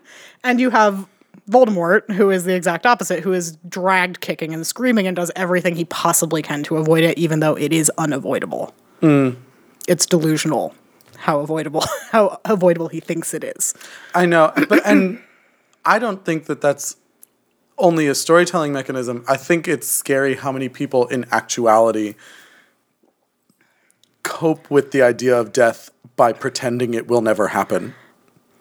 [0.44, 1.06] and you have
[1.48, 5.76] Voldemort, who is the exact opposite, who is dragged kicking and screaming and does everything
[5.76, 8.74] he possibly can to avoid it, even though it is unavoidable.
[9.00, 9.30] Hmm.
[9.88, 10.74] It's delusional
[11.20, 13.74] how avoidable how avoidable he thinks it is.
[14.14, 15.20] I know, but and
[15.84, 16.96] I don't think that that's
[17.78, 19.24] only a storytelling mechanism.
[19.28, 22.14] I think it's scary how many people in actuality
[24.22, 27.94] cope with the idea of death by pretending it will never happen.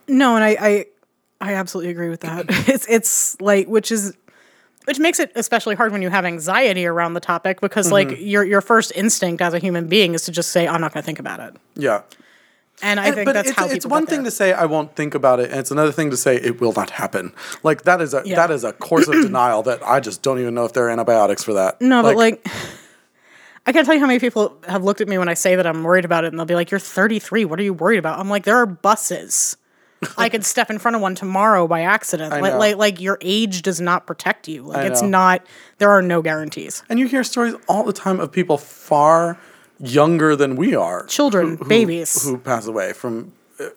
[0.07, 0.86] No, and I, I
[1.41, 2.45] I absolutely agree with that.
[2.68, 4.16] It's it's like which is
[4.86, 8.10] which makes it especially hard when you have anxiety around the topic because mm-hmm.
[8.10, 10.93] like your your first instinct as a human being is to just say I'm not
[10.93, 11.55] going to think about it.
[11.76, 12.01] Yeah.
[12.82, 15.14] And I think but that's it's, how it's one thing to say I won't think
[15.14, 17.34] about it, and it's another thing to say it will not happen.
[17.62, 18.38] Like that is a Yeah.
[18.38, 20.89] that is a course of denial that I just don't even know if there are
[20.89, 21.82] antibiotics for that.
[21.82, 22.47] No, but like
[23.70, 25.67] I can't tell you how many people have looked at me when I say that
[25.67, 27.45] I'm worried about it and they'll be like, You're 33.
[27.45, 28.17] What are you worried about?
[28.17, 29.57] I'm like, There are buses.
[30.17, 32.32] I could step in front of one tomorrow by accident.
[32.32, 34.63] Like, like, like your age does not protect you.
[34.63, 35.09] Like, I it's know.
[35.09, 35.45] not,
[35.78, 36.82] there are no guarantees.
[36.89, 39.38] And you hear stories all the time of people far
[39.80, 41.05] younger than we are.
[41.05, 42.24] Children, babies.
[42.24, 43.34] Who pass away from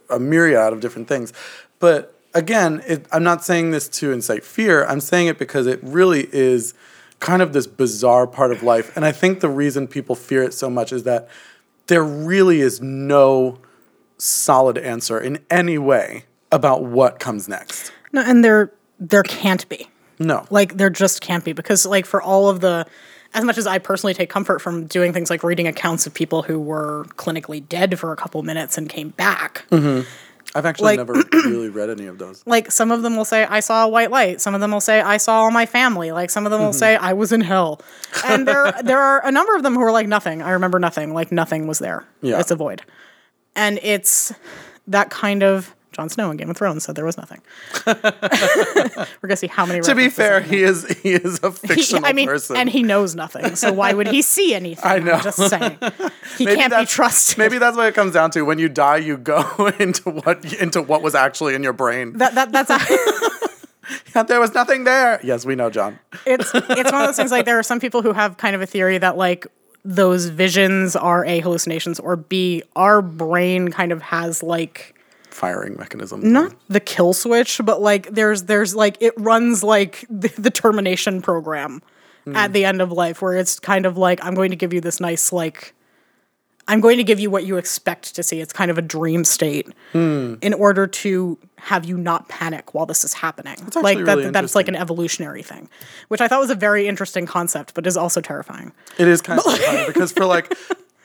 [0.08, 1.34] a myriad of different things.
[1.80, 4.86] But again, it, I'm not saying this to incite fear.
[4.86, 6.72] I'm saying it because it really is
[7.22, 8.94] kind of this bizarre part of life.
[8.96, 11.28] And I think the reason people fear it so much is that
[11.86, 13.58] there really is no
[14.18, 17.92] solid answer in any way about what comes next.
[18.12, 19.88] No, and there, there can't be.
[20.18, 20.44] No.
[20.50, 22.86] Like there just can't be because like for all of the
[23.34, 26.42] as much as I personally take comfort from doing things like reading accounts of people
[26.42, 29.64] who were clinically dead for a couple minutes and came back.
[29.70, 30.06] Mm-hmm.
[30.54, 32.42] I've actually like- never really read any of those.
[32.46, 34.80] Like some of them will say I saw a white light, some of them will
[34.80, 36.78] say I saw all my family, like some of them will mm-hmm.
[36.78, 37.80] say I was in hell.
[38.24, 40.42] And there there are a number of them who are like nothing.
[40.42, 42.04] I remember nothing, like nothing was there.
[42.20, 42.40] Yeah.
[42.40, 42.82] It's a void.
[43.54, 44.32] And it's
[44.86, 47.40] that kind of Jon Snow in Game of Thrones said there was nothing.
[47.86, 49.80] We're gonna see how many.
[49.82, 52.56] To be fair, he is he is a He- fictional I mean, person.
[52.56, 53.54] and he knows nothing.
[53.56, 54.84] So why would he see anything?
[54.84, 55.12] I know.
[55.12, 55.78] I'm just saying,
[56.38, 57.38] he Maybe can't be trusted.
[57.38, 58.42] Maybe that's what it comes down to.
[58.42, 62.14] When you die, you go into what into what was actually in your brain.
[62.18, 62.70] that, that that's
[64.28, 65.20] there was nothing there.
[65.22, 65.98] Yes, we know, John.
[66.26, 67.30] it's it's one of those things.
[67.30, 69.46] Like there are some people who have kind of a theory that like
[69.84, 74.94] those visions are a hallucinations or b our brain kind of has like
[75.32, 76.32] Firing mechanism.
[76.32, 81.22] not the kill switch, but like there's there's like it runs like the, the termination
[81.22, 81.82] program
[82.34, 84.80] at the end of life, where it's kind of like, I'm going to give you
[84.80, 85.74] this nice, like,
[86.68, 88.40] I'm going to give you what you expect to see.
[88.40, 90.34] It's kind of a dream state Hmm.
[90.40, 93.54] in order to have you not panic while this is happening.
[93.66, 95.68] actually like that, really that's like an evolutionary thing,
[96.08, 98.70] which I thought was a very interesting concept, but is also terrifying.
[98.98, 100.54] It is kind of funny because for like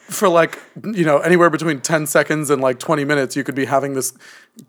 [0.10, 3.66] for like you know anywhere between 10 seconds and like 20 minutes you could be
[3.66, 4.14] having this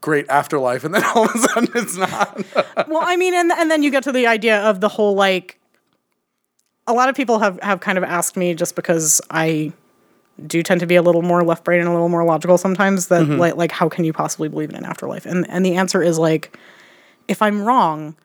[0.00, 2.44] great afterlife and then all of a sudden it's not.
[2.88, 5.58] well, I mean, and and then you get to the idea of the whole like.
[6.86, 9.72] A lot of people have have kind of asked me just because I
[10.46, 13.08] do tend to be a little more left brain and a little more logical sometimes
[13.08, 13.38] that mm-hmm.
[13.38, 15.26] like like how can you possibly believe in an afterlife?
[15.26, 16.58] And and the answer is like,
[17.28, 18.16] if I'm wrong,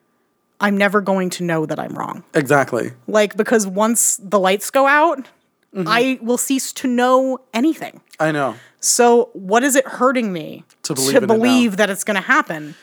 [0.62, 2.24] I'm never going to know that I'm wrong.
[2.34, 2.92] exactly.
[3.08, 5.28] Like because once the lights go out,
[5.76, 8.02] I will cease to know anything.
[8.20, 8.56] I know.
[8.80, 12.76] So what is it hurting me To believe in it that it's going to happen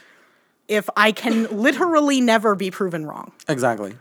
[0.69, 3.33] if I can literally never be proven wrong?
[3.49, 3.97] Exactly.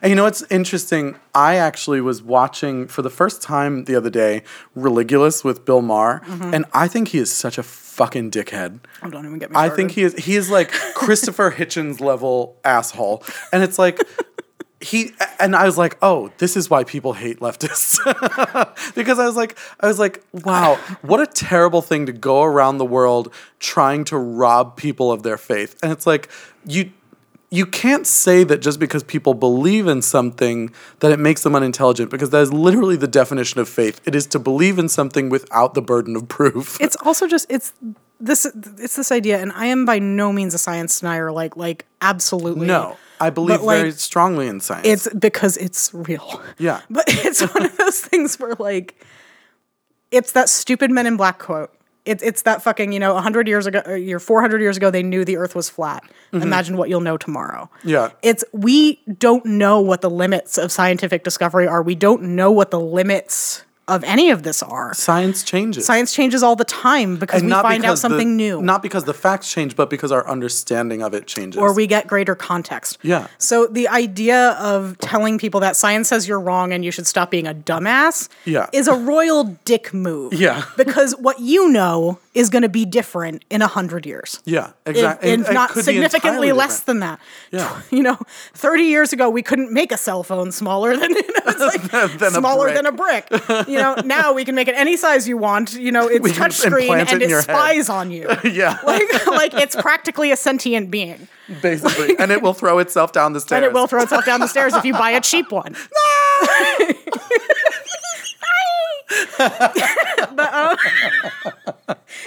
[0.00, 1.16] And you know what's interesting?
[1.34, 4.42] I actually was watching for the first time the other day
[4.74, 6.54] Religulous with Bill Maher, Mm-hmm.
[6.54, 8.80] and I think he is such a fucking dickhead.
[9.02, 12.56] Oh, don't even get me I think he is he is like Christopher Hitchens level
[12.64, 13.22] asshole.
[13.52, 14.00] And it's like
[14.84, 17.98] he and I was like, "Oh, this is why people hate leftists."
[18.94, 22.78] because I was like I was like, "Wow, what a terrible thing to go around
[22.78, 26.28] the world trying to rob people of their faith." And it's like
[26.66, 26.90] you
[27.50, 30.70] you can't say that just because people believe in something
[31.00, 34.00] that it makes them unintelligent because that is literally the definition of faith.
[34.04, 36.78] It is to believe in something without the burden of proof.
[36.80, 37.72] it's also just it's
[38.20, 41.86] this it's this idea and I am by no means a science denier like like
[42.02, 44.86] absolutely no, I believe like, very strongly in science.
[44.86, 46.42] It's because it's real.
[46.58, 46.80] Yeah.
[46.90, 48.94] But it's one of those things where like
[50.10, 51.72] it's that stupid Men in Black quote.
[52.04, 55.02] It's it's that fucking, you know, 100 years ago, or year 400 years ago they
[55.02, 56.04] knew the earth was flat.
[56.32, 57.70] Imagine what you'll know tomorrow.
[57.78, 57.88] Mm-hmm.
[57.88, 58.10] Yeah.
[58.22, 61.82] It's we don't know what the limits of scientific discovery are.
[61.82, 64.94] We don't know what the limits of any of this are.
[64.94, 65.84] Science changes.
[65.84, 68.62] Science changes all the time because we find out because the- something new.
[68.62, 71.60] Not because the facts change, but because our understanding of it changes.
[71.60, 72.98] or we get greater context.
[73.02, 73.26] Yeah.
[73.38, 77.30] So the idea of telling people that science says you're wrong and you should stop
[77.30, 78.68] being a dumbass Yeah.
[78.72, 80.32] is a royal dick move.
[80.32, 80.64] Yeah.
[80.76, 84.40] because what you know is going to be different in a hundred years.
[84.44, 85.30] yeah, exactly.
[85.30, 87.18] if not significantly less than that.
[87.52, 87.80] Yeah.
[87.90, 88.18] You know,
[88.54, 91.82] 30 years ago, we couldn't make a cell phone smaller than, you know, like
[92.18, 92.74] Than a smaller brick.
[92.76, 93.28] than a brick.
[93.74, 95.74] You know, now we can make it any size you want.
[95.74, 97.44] You know, it's touchscreen it and it your head.
[97.50, 98.28] spies on you.
[98.44, 101.28] yeah, Like, like it's practically a sentient being.
[101.62, 103.56] basically, and it will throw itself down the stairs.
[103.58, 105.74] And it will throw itself down the stairs if you buy a cheap one.
[109.36, 110.76] But, uh,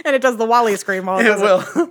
[0.06, 1.90] and it does the Wilhelm scream while it, It does will.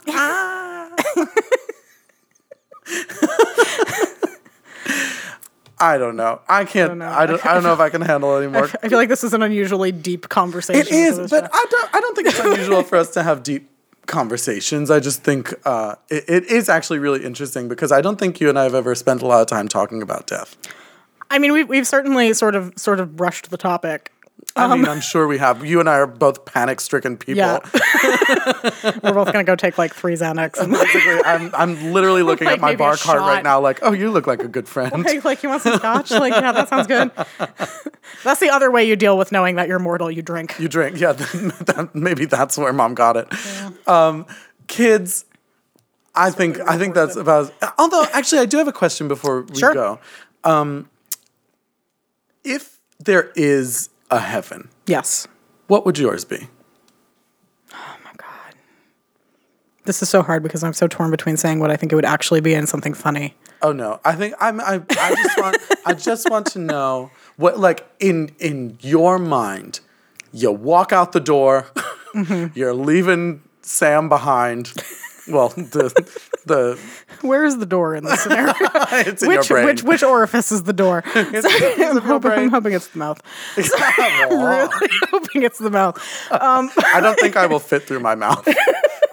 [5.79, 6.41] I don't know.
[6.49, 6.99] I can't.
[6.99, 7.07] know.
[7.09, 7.45] I don't.
[7.45, 8.70] I don't know if I can handle it anymore.
[8.83, 10.81] I feel like this is an unusually deep conversation.
[10.81, 11.51] It is, but show.
[11.53, 11.95] I don't.
[11.95, 13.68] I don't think it's unusual for us to have deep
[14.07, 14.91] conversations.
[14.91, 18.49] I just think uh, it, it is actually really interesting because I don't think you
[18.49, 20.57] and I have ever spent a lot of time talking about death.
[21.31, 24.12] I mean, we've, we've certainly sort of sort of brushed the topic.
[24.55, 25.66] I mean, I'm sure we have.
[25.66, 27.42] You and I are both panic-stricken people.
[27.44, 28.90] Um, Yeah.
[29.03, 32.61] We're both gonna go take like three Xanax Basically, I'm I'm literally looking Like at
[32.61, 35.05] my bar cart right now, like, oh, you look like a good friend.
[35.05, 36.11] like, like you want some scotch?
[36.11, 37.11] Like, yeah, that sounds good.
[38.24, 40.11] That's the other way you deal with knowing that you're mortal.
[40.11, 40.59] You drink.
[40.59, 41.12] You drink, yeah.
[41.12, 43.28] that, maybe that's where mom got it.
[43.88, 44.24] Um,
[44.68, 45.26] kids,
[46.14, 47.53] I think I think that's about.
[47.78, 49.74] Although, actually, I do have a question before we Sure.
[49.74, 49.99] go.
[50.44, 50.88] Um,
[52.42, 55.26] if there is a heaven, Yes.
[55.66, 56.48] what would yours be?
[57.72, 58.54] Oh my god.
[59.84, 62.04] This is so hard because I'm so torn between saying what I think it would
[62.04, 63.34] actually be and something funny.
[63.62, 64.61] Oh no, I think I'm.
[64.61, 65.57] I, I just want.
[65.86, 69.80] I just want to know what, like, in in your mind,
[70.32, 71.66] you walk out the door,
[72.14, 72.57] mm-hmm.
[72.59, 74.72] you're leaving Sam behind.
[75.29, 75.93] Well, the
[76.47, 76.79] the
[77.27, 78.55] Where is the door in this scenario?
[78.93, 79.66] it's in which your brain.
[79.66, 81.03] which which orifice is the door?
[81.14, 83.20] I'm, hoping, I'm hoping it's the mouth.
[83.57, 85.97] really hoping it's the mouth.
[86.31, 88.47] Um, I don't think I will fit through my mouth.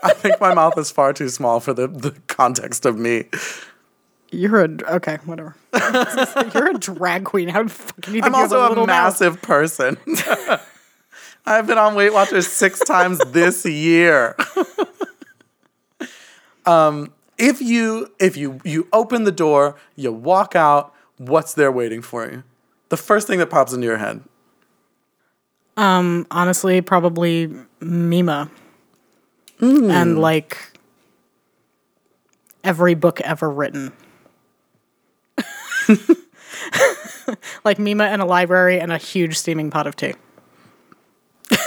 [0.03, 3.25] I think my mouth is far too small for the, the context of me.
[4.31, 5.55] you're a okay, whatever.
[6.53, 7.47] you're a drag queen.
[7.49, 9.19] How fucking you think I'm also a a little mouth?
[9.19, 9.97] massive person.
[11.45, 14.35] I've been on Weight Watchers six times this year.
[16.65, 22.01] Um, if you if you you open the door, you walk out, what's there waiting
[22.01, 22.43] for you?
[22.89, 24.21] The first thing that pops into your head.
[25.75, 28.51] Um, Honestly, probably Mima.
[29.59, 29.89] Hmm.
[29.89, 30.77] And like
[32.63, 33.91] every book ever written.
[37.65, 40.13] like Mima and a library and a huge steaming pot of tea.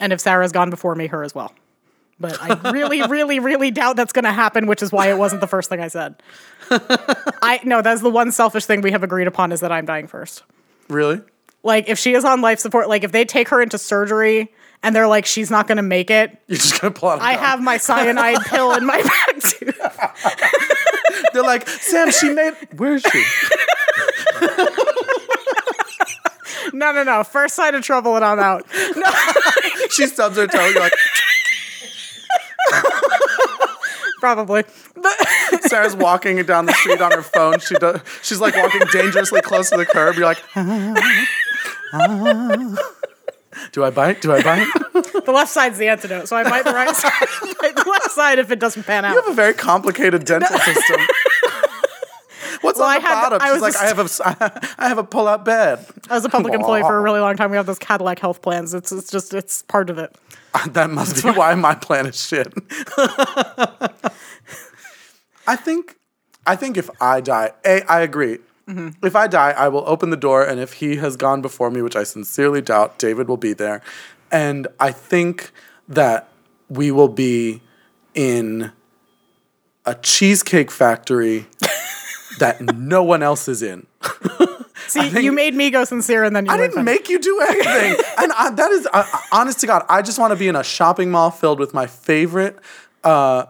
[0.00, 1.52] and if Sarah's gone before me, her as well.
[2.18, 5.40] But I really, really, really doubt that's going to happen, which is why it wasn't
[5.40, 6.16] the first thing I said.
[6.70, 10.06] I no, that's the one selfish thing we have agreed upon is that I'm dying
[10.06, 10.42] first.
[10.88, 11.20] Really?
[11.62, 14.52] Like if she is on life support, like if they take her into surgery
[14.82, 17.18] and they're like she's not going to make it, You're just pull out.
[17.18, 19.72] a I have my cyanide pill in my back too.
[21.32, 22.54] They're like, Sam, she made.
[22.76, 23.24] Where is she?
[26.72, 27.24] No, no, no.
[27.24, 28.66] First sign of trouble and I'm out.
[28.96, 29.10] No.
[29.90, 30.66] She stubs her toe.
[30.66, 30.92] You're like,
[34.20, 34.64] Probably.
[34.94, 37.58] But Sarah's walking down the street on her phone.
[37.60, 38.00] She does.
[38.22, 40.16] She's like walking dangerously close to the curb.
[40.16, 40.42] You're like,
[43.72, 44.22] do I bite?
[44.22, 44.66] Do I bite?
[45.24, 47.12] the left side's the antidote, so I bite the right side.
[47.60, 49.14] bite the left side if it doesn't pan out.
[49.14, 51.00] You have a very complicated dental system.
[52.76, 53.38] What's Well, on I the had- bottom?
[53.42, 55.86] I She's was like, just- I have a, I have a pull-out bed.
[56.10, 57.50] I was a public employee for a really long time.
[57.50, 58.74] We have those Cadillac health plans.
[58.74, 60.14] It's it's just it's part of it.
[60.54, 62.52] Uh, that must be why my plan is shit.
[65.46, 65.96] I think,
[66.46, 68.38] I think if I die, a, I agree.
[68.68, 69.04] Mm-hmm.
[69.06, 71.82] If I die, I will open the door, and if he has gone before me,
[71.82, 73.80] which I sincerely doubt, David will be there,
[74.32, 75.52] and I think
[75.88, 76.28] that
[76.68, 77.62] we will be
[78.14, 78.72] in
[79.84, 81.46] a cheesecake factory
[82.38, 83.86] that no one else is in.
[84.88, 87.40] See, think- you made me go sincere, and then you I didn't make you do
[87.40, 88.04] anything.
[88.18, 90.62] and I, that is, uh, honest to God, I just want to be in a
[90.62, 92.58] shopping mall filled with my favorite,
[93.02, 93.46] uh,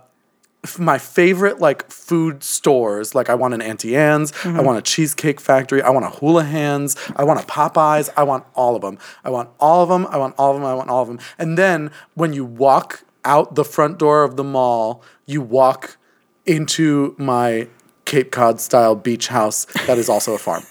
[0.79, 3.15] my favorite like food stores.
[3.15, 6.45] Like I want an Auntie Anne's, I want a Cheesecake Factory, I want a Hula
[6.45, 8.99] Hands, I want a Popeyes, I want all of them.
[9.23, 10.07] I want all of them.
[10.07, 10.65] I want all of them.
[10.65, 11.19] I want all of them.
[11.39, 15.99] And then when you walk out the front door of the mall, you walk
[16.47, 17.69] into my
[18.07, 20.63] Cape Cod style beach house that is also a farm.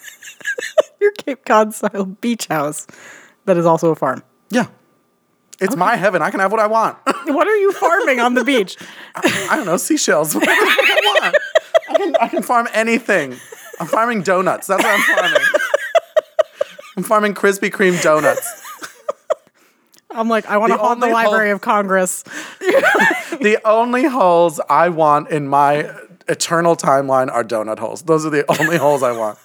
[1.01, 2.87] your Cape Cod style beach house
[3.45, 4.23] that is also a farm.
[4.49, 4.67] Yeah.
[5.59, 6.21] It's my heaven.
[6.21, 6.97] I can have what I want.
[7.27, 8.77] What are you farming on the beach?
[9.15, 10.35] I don't know, seashells.
[10.39, 11.35] I want.
[11.89, 13.35] I can, I can farm anything.
[13.79, 14.67] I'm farming donuts.
[14.67, 15.47] That's what I'm farming.
[16.95, 18.61] I'm farming Krispy Kreme donuts.
[20.11, 22.23] I'm like, I want to haunt the Library hole- of Congress.
[22.61, 25.91] The only holes I want in my
[26.27, 28.03] eternal timeline are donut holes.
[28.03, 29.39] Those are the only holes I want.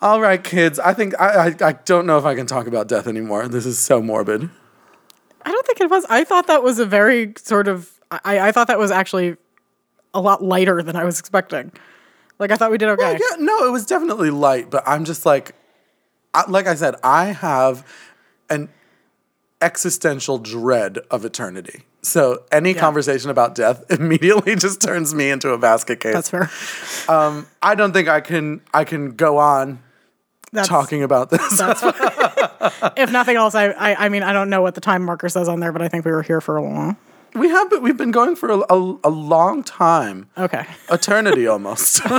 [0.00, 0.80] All right, kids.
[0.80, 3.46] I think I, I I don't know if I can talk about death anymore.
[3.46, 4.50] This is so morbid.
[5.44, 6.04] I don't think it was.
[6.10, 7.88] I thought that was a very sort of.
[8.10, 9.36] I, I thought that was actually
[10.12, 11.72] a lot lighter than I was expecting.
[12.38, 13.12] Like I thought we did okay.
[13.12, 15.54] Yeah, no, it was definitely light, but I'm just like,
[16.34, 17.86] I, like I said, I have
[18.50, 18.68] an
[19.62, 21.82] existential dread of eternity.
[22.02, 26.14] So any conversation about death immediately just turns me into a basket case.
[26.14, 26.50] That's fair.
[27.08, 28.60] Um, I don't think I can.
[28.74, 29.78] I can go on
[30.52, 31.60] That's, talking about this.
[32.96, 35.48] If nothing else, I, I I mean I don't know what the time marker says
[35.48, 36.96] on there, but I think we were here for a while.
[37.34, 42.00] we have, but we've been going for a, a, a long time, Okay, eternity almost.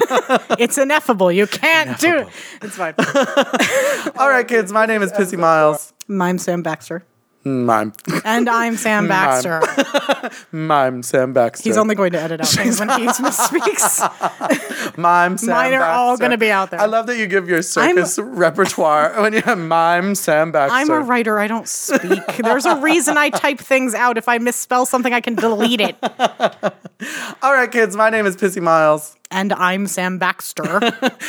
[0.60, 1.32] it's ineffable.
[1.32, 2.28] You can't do it.
[2.62, 2.94] It's fine.
[4.18, 4.72] All right, kids.
[4.74, 5.94] My name is Pissy Miles.
[6.10, 7.04] I'm Sam Baxter,
[7.46, 7.92] Mime,
[8.24, 9.62] and I'm Sam Baxter.
[10.54, 11.68] mime, Sam Baxter.
[11.68, 14.00] He's only going to edit out things when he misspeaks.
[14.98, 15.52] Mime, Sam Baxter.
[15.52, 16.80] Mine are all gonna be out there.
[16.80, 20.74] I love that you give your circus repertoire when you have mime, Sam Baxter.
[20.74, 21.38] I'm a writer.
[21.38, 22.38] I don't speak.
[22.38, 24.18] There's a reason I type things out.
[24.18, 25.98] If I misspell something, I can delete it.
[27.42, 27.98] All right, kids.
[27.98, 30.80] My name is Pissy Miles, And I'm Sam Baxter.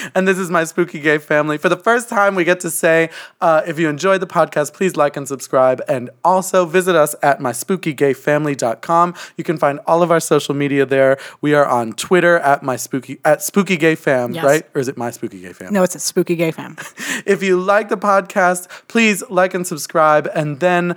[0.14, 1.56] and this is my spooky gay family.
[1.56, 3.08] For the first time, we get to say,
[3.40, 7.40] uh, if you enjoyed the podcast, please like and subscribe, and also visit us at
[7.40, 9.14] myspooky.gayfamily.com.
[9.38, 11.16] You can find all of our social media there.
[11.40, 14.44] We are on Twitter at my spooky at spooky gay fam, Yes.
[14.44, 14.62] right?
[14.74, 15.72] Or is it my spooky gay fam?
[15.72, 16.76] No, it's a spooky gay fam.
[17.26, 20.96] If you like the podcast, please like and subscribe and then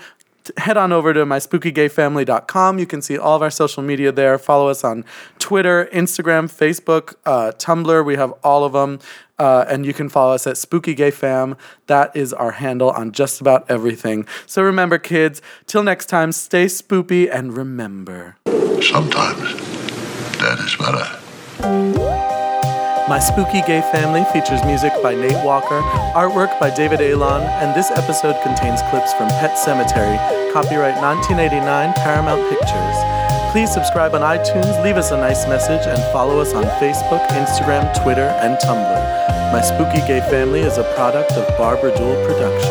[0.58, 2.80] head on over to myspookyGayFamily.com.
[2.80, 4.38] You can see all of our social media there.
[4.38, 5.06] Follow us on
[5.40, 8.06] Twitter, Instagram, Facebook, uh, Tumblr.
[8.06, 9.00] We have all of them.
[9.40, 11.56] Uh, and you can follow us at Spooky Gay Fam.
[11.86, 14.26] That is our handle on just about everything.
[14.48, 18.38] So remember, kids, till next time, stay spoopy and remember.
[18.82, 19.54] Sometimes
[20.40, 21.17] that is better.
[23.08, 25.80] My Spooky Gay Family features music by Nate Walker,
[26.12, 30.20] artwork by David Alon, and this episode contains clips from Pet Sematary,
[30.52, 32.98] copyright 1989 Paramount Pictures.
[33.54, 37.88] Please subscribe on iTunes, leave us a nice message, and follow us on Facebook, Instagram,
[38.04, 39.54] Twitter, and Tumblr.
[39.54, 42.68] My Spooky Gay Family is a product of Barbara Duel Productions.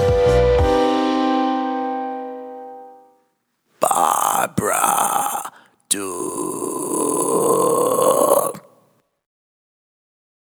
[3.81, 5.51] Barbara
[5.89, 6.56] Duel.